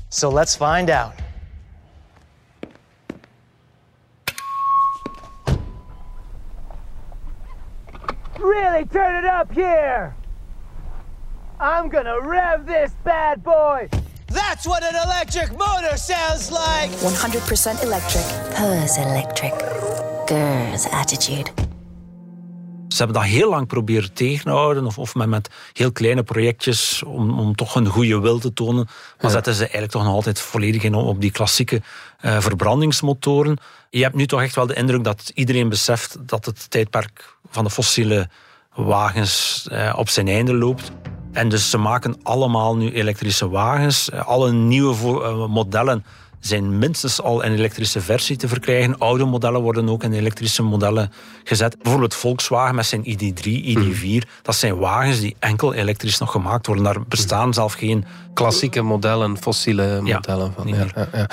So 0.08 0.32
let's 0.32 0.56
find 0.56 0.90
out. 0.90 1.12
Really 8.40 8.86
turn 8.86 9.22
it 9.22 9.26
up 9.26 9.52
here! 9.52 10.14
I'm 11.60 11.90
gonna 11.90 12.18
rev 12.20 12.64
this 12.64 12.90
bad 13.04 13.44
boy! 13.44 13.90
That's 14.28 14.66
what 14.66 14.82
an 14.82 14.94
electric 14.94 15.50
motor 15.58 15.96
sounds 15.98 16.50
like! 16.50 16.90
100% 16.90 17.82
electric. 17.82 18.56
Purrs 18.56 18.96
electric. 18.96 19.52
Girls 20.26 20.86
attitude. 20.90 21.50
Ze 23.00 23.06
hebben 23.06 23.22
dat 23.22 23.32
heel 23.32 23.50
lang 23.50 23.66
proberen 23.66 24.12
tegenhouden, 24.12 24.86
of, 24.86 24.98
of 24.98 25.14
met, 25.14 25.28
met 25.28 25.50
heel 25.72 25.92
kleine 25.92 26.22
projectjes 26.22 27.02
om, 27.02 27.38
om 27.38 27.54
toch 27.54 27.74
een 27.74 27.86
goede 27.86 28.20
wil 28.20 28.38
te 28.38 28.52
tonen. 28.52 28.88
Maar 29.20 29.30
zetten 29.30 29.54
ze 29.54 29.60
eigenlijk 29.60 29.92
toch 29.92 30.02
nog 30.02 30.12
altijd 30.12 30.40
volledig 30.40 30.82
in 30.82 30.94
op 30.94 31.20
die 31.20 31.30
klassieke 31.30 31.82
uh, 32.20 32.40
verbrandingsmotoren. 32.40 33.58
Je 33.90 34.02
hebt 34.02 34.14
nu 34.14 34.26
toch 34.26 34.42
echt 34.42 34.54
wel 34.54 34.66
de 34.66 34.74
indruk 34.74 35.04
dat 35.04 35.30
iedereen 35.34 35.68
beseft 35.68 36.16
dat 36.20 36.44
het 36.44 36.70
tijdperk 36.70 37.34
van 37.50 37.64
de 37.64 37.70
fossiele 37.70 38.28
wagens 38.74 39.66
uh, 39.72 39.94
op 39.96 40.08
zijn 40.08 40.28
einde 40.28 40.54
loopt. 40.54 40.90
En 41.32 41.48
dus 41.48 41.70
ze 41.70 41.78
maken 41.78 42.16
allemaal 42.22 42.76
nu 42.76 42.92
elektrische 42.92 43.48
wagens. 43.48 44.10
Uh, 44.14 44.26
alle 44.26 44.52
nieuwe 44.52 45.46
modellen 45.48 46.04
zijn 46.40 46.78
minstens 46.78 47.22
al 47.22 47.42
in 47.42 47.52
elektrische 47.52 48.00
versie 48.00 48.36
te 48.36 48.48
verkrijgen. 48.48 48.98
Oude 48.98 49.24
modellen 49.24 49.60
worden 49.60 49.88
ook 49.88 50.02
in 50.02 50.12
elektrische 50.12 50.62
modellen 50.62 51.12
gezet. 51.44 51.78
Bijvoorbeeld 51.82 52.14
Volkswagen 52.14 52.74
met 52.74 52.86
zijn 52.86 53.04
ID3, 53.04 53.44
ID4. 53.44 54.28
Dat 54.42 54.54
zijn 54.54 54.78
wagens 54.78 55.20
die 55.20 55.36
enkel 55.38 55.74
elektrisch 55.74 56.18
nog 56.18 56.30
gemaakt 56.30 56.66
worden. 56.66 56.84
Daar 56.84 57.02
bestaan 57.08 57.54
zelf 57.54 57.72
geen... 57.72 58.04
Klassieke 58.34 58.82
modellen, 58.82 59.38
fossiele 59.38 60.00
modellen. 60.00 60.52
van. 60.56 60.66
Ja, 60.68 60.86
ja, 61.12 61.28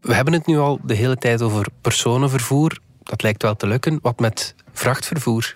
We 0.00 0.14
hebben 0.14 0.32
het 0.32 0.46
nu 0.46 0.58
al 0.58 0.80
de 0.84 0.94
hele 0.94 1.16
tijd 1.16 1.42
over 1.42 1.66
personenvervoer. 1.80 2.78
Dat 3.02 3.22
lijkt 3.22 3.42
wel 3.42 3.56
te 3.56 3.66
lukken. 3.66 3.98
Wat 4.02 4.20
met 4.20 4.54
vrachtvervoer? 4.72 5.54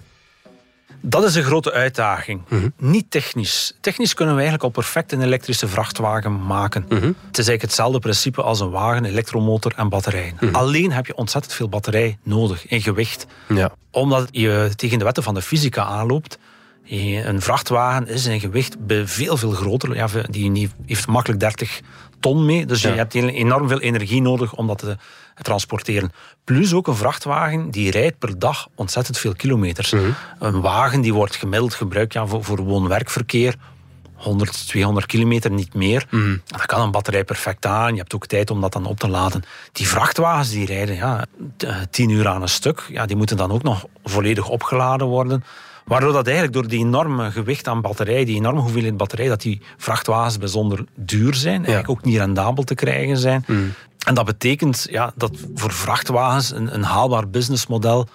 Dat 1.00 1.24
is 1.24 1.34
een 1.34 1.42
grote 1.42 1.72
uitdaging. 1.72 2.40
Mhm. 2.48 2.68
Niet 2.76 3.10
technisch. 3.10 3.72
Technisch 3.80 4.14
kunnen 4.14 4.34
we 4.34 4.40
eigenlijk 4.40 4.76
al 4.76 4.82
perfect 4.82 5.12
een 5.12 5.22
elektrische 5.22 5.68
vrachtwagen 5.68 6.46
maken. 6.46 6.84
Mhm. 6.88 6.94
Het 6.94 7.38
is 7.38 7.48
eigenlijk 7.48 7.62
hetzelfde 7.62 7.98
principe 7.98 8.42
als 8.42 8.60
een 8.60 8.70
wagen, 8.70 9.04
elektromotor 9.04 9.72
en 9.76 9.88
batterijen. 9.88 10.36
Mhm. 10.40 10.54
Alleen 10.54 10.92
heb 10.92 11.06
je 11.06 11.16
ontzettend 11.16 11.54
veel 11.54 11.68
batterij 11.68 12.18
nodig 12.22 12.66
in 12.66 12.82
gewicht. 12.82 13.26
Ja. 13.48 13.72
Omdat 13.90 14.28
je 14.30 14.70
tegen 14.76 14.98
de 14.98 15.04
wetten 15.04 15.22
van 15.22 15.34
de 15.34 15.42
fysica 15.42 15.84
aanloopt. 15.84 16.38
Een 16.88 17.40
vrachtwagen 17.40 18.08
is 18.08 18.26
in 18.26 18.40
gewicht 18.40 18.76
veel, 19.04 19.36
veel 19.36 19.50
groter. 19.50 19.94
Ja, 19.94 20.08
die 20.30 20.70
heeft 20.86 21.06
makkelijk 21.06 21.40
30 21.40 21.80
ton 22.20 22.44
mee. 22.44 22.66
Dus 22.66 22.82
je 22.82 22.88
hebt 22.88 23.14
enorm 23.14 23.68
veel 23.68 23.80
energie 23.80 24.22
nodig 24.22 24.54
om 24.54 24.66
dat 24.66 24.78
te 24.78 24.96
transporteren. 25.42 26.12
Plus 26.44 26.74
ook 26.74 26.86
een 26.86 26.96
vrachtwagen 26.96 27.70
die 27.70 27.90
rijdt 27.90 28.18
per 28.18 28.38
dag 28.38 28.68
ontzettend 28.74 29.18
veel 29.18 29.34
kilometers. 29.34 29.92
Mhm. 29.92 30.10
Een 30.38 30.60
wagen 30.60 31.00
die 31.00 31.14
wordt 31.14 31.36
gemiddeld 31.36 31.74
gebruikt 31.74 32.12
ja, 32.12 32.26
voor, 32.26 32.44
voor 32.44 32.60
woon-werkverkeer. 32.60 33.54
100, 34.16 34.66
200 34.66 35.06
kilometer, 35.06 35.50
niet 35.50 35.74
meer. 35.74 36.06
Mm. 36.10 36.42
Dan 36.46 36.66
kan 36.66 36.80
een 36.80 36.90
batterij 36.90 37.24
perfect 37.24 37.66
aan. 37.66 37.92
Je 37.92 37.98
hebt 37.98 38.14
ook 38.14 38.26
tijd 38.26 38.50
om 38.50 38.60
dat 38.60 38.72
dan 38.72 38.86
op 38.86 38.98
te 38.98 39.08
laden. 39.08 39.42
Die 39.72 39.88
vrachtwagens 39.88 40.50
die 40.50 40.66
rijden 40.66 40.96
ja, 40.96 41.24
10 41.90 42.10
uur 42.10 42.28
aan 42.28 42.42
een 42.42 42.48
stuk. 42.48 42.86
Ja, 42.88 43.06
die 43.06 43.16
moeten 43.16 43.36
dan 43.36 43.52
ook 43.52 43.62
nog 43.62 43.86
volledig 44.04 44.48
opgeladen 44.48 45.06
worden. 45.06 45.44
Waardoor 45.86 46.12
dat 46.12 46.26
eigenlijk 46.26 46.54
door 46.56 46.68
die 46.68 46.78
enorme 46.84 47.30
gewicht 47.30 47.68
aan 47.68 47.80
batterij, 47.80 48.24
die 48.24 48.36
enorme 48.36 48.60
hoeveelheid 48.60 48.96
batterij, 48.96 49.28
dat 49.28 49.40
die 49.40 49.60
vrachtwagens 49.76 50.38
bijzonder 50.38 50.84
duur 50.94 51.34
zijn. 51.34 51.56
Eigenlijk 51.56 51.90
ook 51.90 52.04
niet 52.04 52.16
rendabel 52.16 52.64
te 52.64 52.74
krijgen 52.74 53.16
zijn. 53.16 53.44
Mm. 53.46 53.72
En 54.06 54.14
dat 54.14 54.24
betekent 54.24 54.86
ja, 54.90 55.12
dat 55.16 55.30
voor 55.54 55.72
vrachtwagens 55.72 56.52
een, 56.52 56.74
een 56.74 56.82
haalbaar 56.82 57.28
businessmodel 57.28 58.08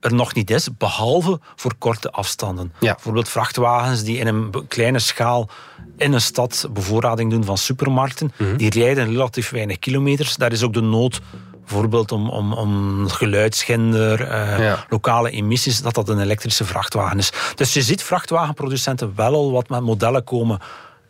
er 0.00 0.14
nog 0.14 0.34
niet 0.34 0.50
is, 0.50 0.68
behalve 0.78 1.40
voor 1.56 1.74
korte 1.78 2.10
afstanden. 2.10 2.72
Bijvoorbeeld 2.80 3.28
vrachtwagens 3.28 4.02
die 4.02 4.18
in 4.18 4.26
een 4.26 4.66
kleine 4.68 4.98
schaal 4.98 5.48
in 5.96 6.12
een 6.12 6.20
stad 6.20 6.68
bevoorrading 6.72 7.30
doen 7.30 7.44
van 7.44 7.58
supermarkten, 7.58 8.32
mhm. 8.36 8.56
die 8.56 8.70
rijden 8.70 9.06
relatief 9.06 9.50
weinig 9.50 9.78
kilometers. 9.78 10.36
Daar 10.36 10.52
is 10.52 10.62
ook 10.62 10.72
de 10.72 10.80
nood 10.80 11.20
bijvoorbeeld 11.66 12.12
om, 12.12 12.28
om, 12.28 12.52
om 12.52 13.08
geluidsschinder, 13.08 14.20
uh, 14.60 14.78
lokale 14.88 15.30
emissies, 15.30 15.82
dat 15.82 15.94
dat 15.94 16.08
een 16.08 16.20
elektrische 16.20 16.64
vrachtwagen 16.64 17.18
is. 17.18 17.32
Dus 17.54 17.72
je 17.72 17.82
ziet 17.82 18.02
vrachtwagenproducenten 18.02 19.12
wel 19.16 19.34
al 19.34 19.52
wat 19.52 19.68
met 19.68 19.80
modellen 19.80 20.24
komen 20.24 20.58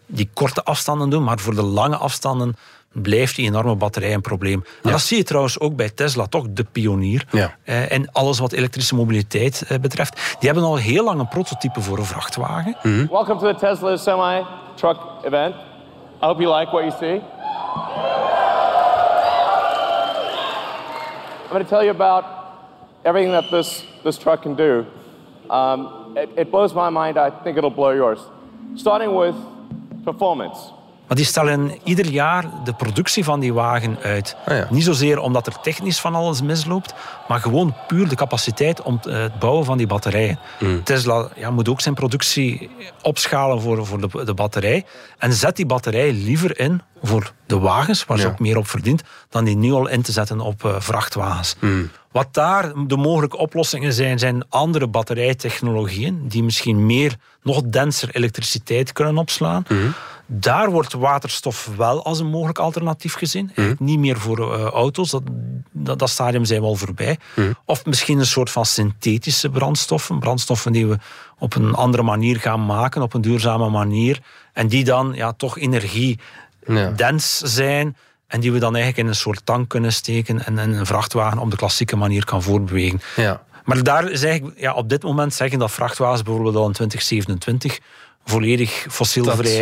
die 0.07 0.31
korte 0.35 0.65
afstanden 0.65 1.11
doen, 1.11 1.25
maar 1.25 1.39
voor 1.39 1.55
de 1.55 1.63
lange 1.63 1.97
afstanden 1.97 2.57
blijft 2.93 3.37
die 3.37 3.47
enorme 3.47 3.75
batterij 3.75 4.15
een 4.15 4.21
probleem. 4.21 4.65
En 4.83 4.91
dat 4.91 5.01
zie 5.01 5.17
je 5.17 5.23
trouwens 5.23 5.61
ook 5.61 5.77
bij 5.77 5.91
Tesla, 5.91 6.27
toch 6.27 6.47
de 6.51 6.65
pionier. 6.73 7.27
Ja. 7.31 7.57
Eh, 7.65 7.93
en 7.93 8.13
alles 8.13 8.39
wat 8.39 8.53
elektrische 8.53 8.95
mobiliteit 8.95 9.65
eh, 9.69 9.79
betreft. 9.79 10.15
Die 10.15 10.51
hebben 10.51 10.65
al 10.65 10.77
heel 10.77 11.05
lang 11.05 11.21
een 11.21 11.29
prototype 11.29 11.81
voor 11.81 11.99
een 11.99 12.05
vrachtwagen. 12.05 12.77
Mm 12.83 13.09
Welcome 13.11 13.41
to 13.41 13.53
the 13.53 13.59
Tesla 13.59 13.97
semi-truck 13.97 14.99
event. 15.25 15.55
I 15.55 16.25
hope 16.25 16.43
you 16.43 16.59
like 16.59 16.71
what 16.71 16.85
you 16.85 16.93
see. 16.99 18.41
Going 21.53 21.65
to 21.65 21.71
tell 21.71 21.85
you 21.85 21.91
about 21.91 22.69
everything 23.05 23.33
that 23.33 23.51
this, 23.51 23.85
this 24.05 24.19
truck 24.19 24.43
can 24.43 24.55
do. 24.55 24.87
Um, 25.51 26.17
it, 26.17 26.31
it 26.37 26.51
blows 26.51 26.75
my 26.75 26.91
mind. 26.91 27.19
I 27.19 27.31
think 27.31 27.59
it'll 27.59 27.71
blow 27.71 27.91
yours. 27.91 28.19
Starting 28.77 29.15
with 29.15 29.37
performance. 30.05 30.57
Maar 31.13 31.21
die 31.21 31.31
stellen 31.31 31.71
ieder 31.85 32.07
jaar 32.07 32.45
de 32.65 32.73
productie 32.73 33.25
van 33.25 33.41
die 33.41 33.53
wagen 33.53 33.99
uit. 34.03 34.37
Ah, 34.47 34.71
Niet 34.71 34.85
zozeer 34.85 35.19
omdat 35.19 35.47
er 35.47 35.61
technisch 35.61 36.01
van 36.01 36.15
alles 36.15 36.43
misloopt, 36.43 36.95
maar 37.29 37.41
gewoon 37.41 37.75
puur 37.87 38.09
de 38.09 38.15
capaciteit 38.15 38.83
om 38.83 39.01
eh, 39.03 39.21
het 39.21 39.39
bouwen 39.39 39.65
van 39.65 39.79
die 39.79 39.87
batterijen. 39.87 40.39
Mm. 40.59 40.83
Tesla 40.83 41.29
ja, 41.37 41.51
moet 41.51 41.69
ook 41.69 41.81
zijn 41.81 41.95
productie 41.95 42.71
opschalen 43.03 43.61
voor, 43.61 43.87
voor 43.87 44.01
de, 44.01 44.25
de 44.25 44.35
batterij. 44.35 44.85
En 45.19 45.33
zet 45.33 45.57
die 45.57 45.67
batterij 45.67 46.13
liever 46.13 46.59
in 46.59 46.83
voor 47.03 47.33
de 47.47 47.59
wagens, 47.59 48.05
waar 48.05 48.19
ze 48.19 48.27
ook 48.27 48.39
meer 48.39 48.57
op 48.57 48.69
verdient, 48.69 49.03
dan 49.29 49.45
die 49.45 49.57
nu 49.57 49.73
al 49.73 49.89
in 49.89 50.03
te 50.03 50.13
zetten 50.13 50.41
op 50.41 50.65
uh, 50.65 50.75
vrachtwagens. 50.79 51.57
Mm. 51.59 51.91
Wat 52.13 52.35
daar 52.35 52.73
de 52.87 52.97
mogelijke 52.97 53.37
oplossingen 53.37 53.93
zijn, 53.93 54.19
zijn 54.19 54.45
andere 54.49 54.87
batterijtechnologieën 54.87 56.29
die 56.29 56.43
misschien 56.43 56.87
meer, 56.87 57.17
nog 57.43 57.63
denser 57.63 58.09
elektriciteit 58.13 58.93
kunnen 58.93 59.19
opslaan. 59.19 59.65
Mm. 59.69 59.95
Daar 60.35 60.71
wordt 60.71 60.93
waterstof 60.93 61.71
wel 61.77 62.05
als 62.05 62.19
een 62.19 62.27
mogelijk 62.27 62.59
alternatief 62.59 63.15
gezien. 63.15 63.51
Mm. 63.55 63.77
Niet 63.79 63.99
meer 63.99 64.19
voor 64.19 64.39
uh, 64.39 64.65
auto's, 64.65 65.11
dat, 65.11 65.23
dat, 65.71 65.99
dat, 65.99 66.11
stadium 66.11 66.45
zijn 66.45 66.61
we 66.61 66.67
al 66.67 66.75
voorbij. 66.75 67.19
Mm. 67.35 67.55
Of 67.65 67.85
misschien 67.85 68.19
een 68.19 68.27
soort 68.27 68.51
van 68.51 68.67
synthetische 68.67 69.51
brandstoffen. 69.51 70.19
Brandstoffen 70.19 70.73
die 70.73 70.87
we 70.87 70.99
op 71.39 71.55
een 71.55 71.75
andere 71.75 72.03
manier 72.03 72.41
gaan 72.41 72.67
maken, 72.67 73.03
op 73.03 73.15
een 73.15 73.21
duurzame 73.21 73.69
manier. 73.69 74.21
En 74.53 74.69
die 74.69 74.85
dan 74.85 75.13
ja, 75.15 75.33
toch 75.33 75.59
energie 75.59 76.19
dens 76.97 77.39
zijn 77.39 77.97
En 78.27 78.41
die 78.41 78.53
we 78.53 78.59
dan 78.59 78.75
eigenlijk 78.75 79.05
in 79.05 79.09
een 79.09 79.21
soort 79.21 79.47
tank 79.47 79.69
kunnen 79.69 79.93
steken 79.93 80.45
en, 80.45 80.59
en 80.59 80.73
een 80.73 80.87
vrachtwagen 80.87 81.39
op 81.39 81.51
de 81.51 81.57
klassieke 81.57 81.97
manier 81.97 82.25
kan 82.25 82.43
voortbewegen. 82.43 83.01
Ja. 83.17 83.43
Maar 83.65 83.83
daar 83.83 84.11
is 84.11 84.23
eigenlijk, 84.23 84.61
ja, 84.61 84.73
op 84.73 84.89
dit 84.89 85.03
moment 85.03 85.35
zeggen 85.35 85.59
dat 85.59 85.71
vrachtwagens 85.71 86.23
bijvoorbeeld 86.23 86.57
al 86.57 86.67
in 86.67 86.73
2027 86.73 87.79
volledig 88.25 88.87
fossielvrij, 88.91 89.61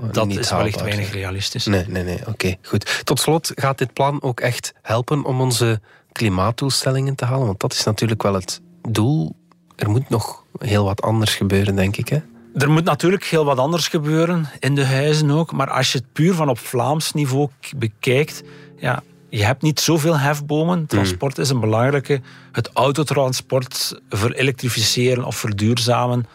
dat, 0.00 0.14
dat 0.14 0.28
is 0.28 0.50
wellicht 0.50 0.82
weinig 0.82 1.12
realistisch. 1.12 1.66
Nee, 1.66 1.84
nee, 1.88 2.02
nee. 2.02 2.18
Oké, 2.26 2.56
goed. 2.62 3.00
Tot 3.04 3.20
slot, 3.20 3.52
gaat 3.54 3.78
dit 3.78 3.92
plan 3.92 4.22
ook 4.22 4.40
echt 4.40 4.74
helpen 4.82 5.24
om 5.24 5.40
onze 5.40 5.80
klimaatdoelstellingen 6.12 7.14
te 7.14 7.24
halen? 7.24 7.46
Want 7.46 7.60
dat 7.60 7.72
is 7.72 7.84
natuurlijk 7.84 8.22
wel 8.22 8.34
het 8.34 8.60
doel. 8.88 9.36
Er 9.76 9.90
moet 9.90 10.08
nog 10.08 10.44
heel 10.58 10.84
wat 10.84 11.02
anders 11.02 11.34
gebeuren, 11.34 11.76
denk 11.76 11.96
ik. 11.96 12.08
Hè? 12.08 12.18
Er 12.54 12.70
moet 12.70 12.84
natuurlijk 12.84 13.24
heel 13.24 13.44
wat 13.44 13.58
anders 13.58 13.88
gebeuren, 13.88 14.48
in 14.58 14.74
de 14.74 14.86
huizen 14.86 15.30
ook. 15.30 15.52
Maar 15.52 15.70
als 15.70 15.92
je 15.92 15.98
het 15.98 16.12
puur 16.12 16.34
van 16.34 16.48
op 16.48 16.58
Vlaams 16.58 17.12
niveau 17.12 17.48
bekijkt, 17.76 18.42
ja, 18.76 19.02
je 19.28 19.44
hebt 19.44 19.62
niet 19.62 19.80
zoveel 19.80 20.18
hefbomen. 20.18 20.76
Hmm. 20.76 20.86
Transport 20.86 21.38
is 21.38 21.50
een 21.50 21.60
belangrijke. 21.60 22.20
Het 22.52 22.70
autotransport 22.72 24.00
verelektrificeren 24.08 25.24
of 25.24 25.36
verduurzamen 25.36 26.26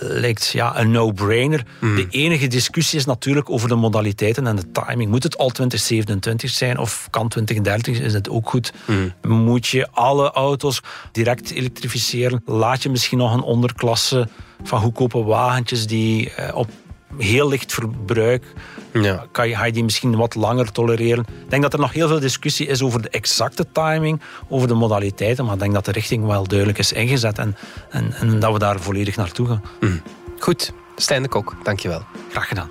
lijkt 0.00 0.48
ja, 0.48 0.78
een 0.78 0.90
no-brainer. 0.90 1.64
Hmm. 1.78 1.96
De 1.96 2.06
enige 2.10 2.46
discussie 2.46 2.98
is 2.98 3.04
natuurlijk 3.04 3.50
over 3.50 3.68
de 3.68 3.74
modaliteiten 3.74 4.46
en 4.46 4.56
de 4.56 4.70
timing. 4.72 5.10
Moet 5.10 5.22
het 5.22 5.38
al 5.38 5.48
2027 5.48 6.50
zijn 6.50 6.78
of 6.78 7.08
kan 7.10 7.28
2030? 7.28 8.00
Is 8.00 8.12
het 8.12 8.28
ook 8.28 8.48
goed? 8.48 8.72
Mm. 8.84 9.12
Moet 9.22 9.66
je 9.66 9.88
alle 9.90 10.30
auto's 10.30 10.80
direct 11.12 11.50
elektrificeren? 11.50 12.42
Laat 12.44 12.82
je 12.82 12.90
misschien 12.90 13.18
nog 13.18 13.34
een 13.34 13.42
onderklasse 13.42 14.28
van 14.62 14.80
goedkope 14.80 15.22
wagentjes 15.22 15.86
die 15.86 16.34
eh, 16.34 16.56
op 16.56 16.70
heel 17.18 17.48
licht 17.48 17.72
verbruik. 17.72 18.44
Ja. 18.92 19.26
Kan 19.30 19.48
je, 19.48 19.56
ga 19.56 19.64
je 19.64 19.72
die 19.72 19.84
misschien 19.84 20.16
wat 20.16 20.34
langer 20.34 20.72
tolereren? 20.72 21.24
Ik 21.44 21.50
denk 21.50 21.62
dat 21.62 21.72
er 21.72 21.78
nog 21.78 21.92
heel 21.92 22.08
veel 22.08 22.20
discussie 22.20 22.66
is 22.66 22.82
over 22.82 23.02
de 23.02 23.08
exacte 23.08 23.66
timing, 23.72 24.20
over 24.48 24.68
de 24.68 24.74
modaliteiten, 24.74 25.44
maar 25.44 25.54
ik 25.54 25.60
denk 25.60 25.72
dat 25.72 25.84
de 25.84 25.92
richting 25.92 26.26
wel 26.26 26.46
duidelijk 26.46 26.78
is 26.78 26.92
ingezet 26.92 27.38
en, 27.38 27.56
en, 27.90 28.12
en 28.12 28.40
dat 28.40 28.52
we 28.52 28.58
daar 28.58 28.80
volledig 28.80 29.16
naartoe 29.16 29.46
gaan. 29.46 29.62
Mm. 29.80 30.02
Goed, 30.38 30.72
Stijn 30.96 31.22
de 31.22 31.28
Kok, 31.28 31.56
dankjewel. 31.62 32.02
Graag 32.30 32.48
gedaan. 32.48 32.70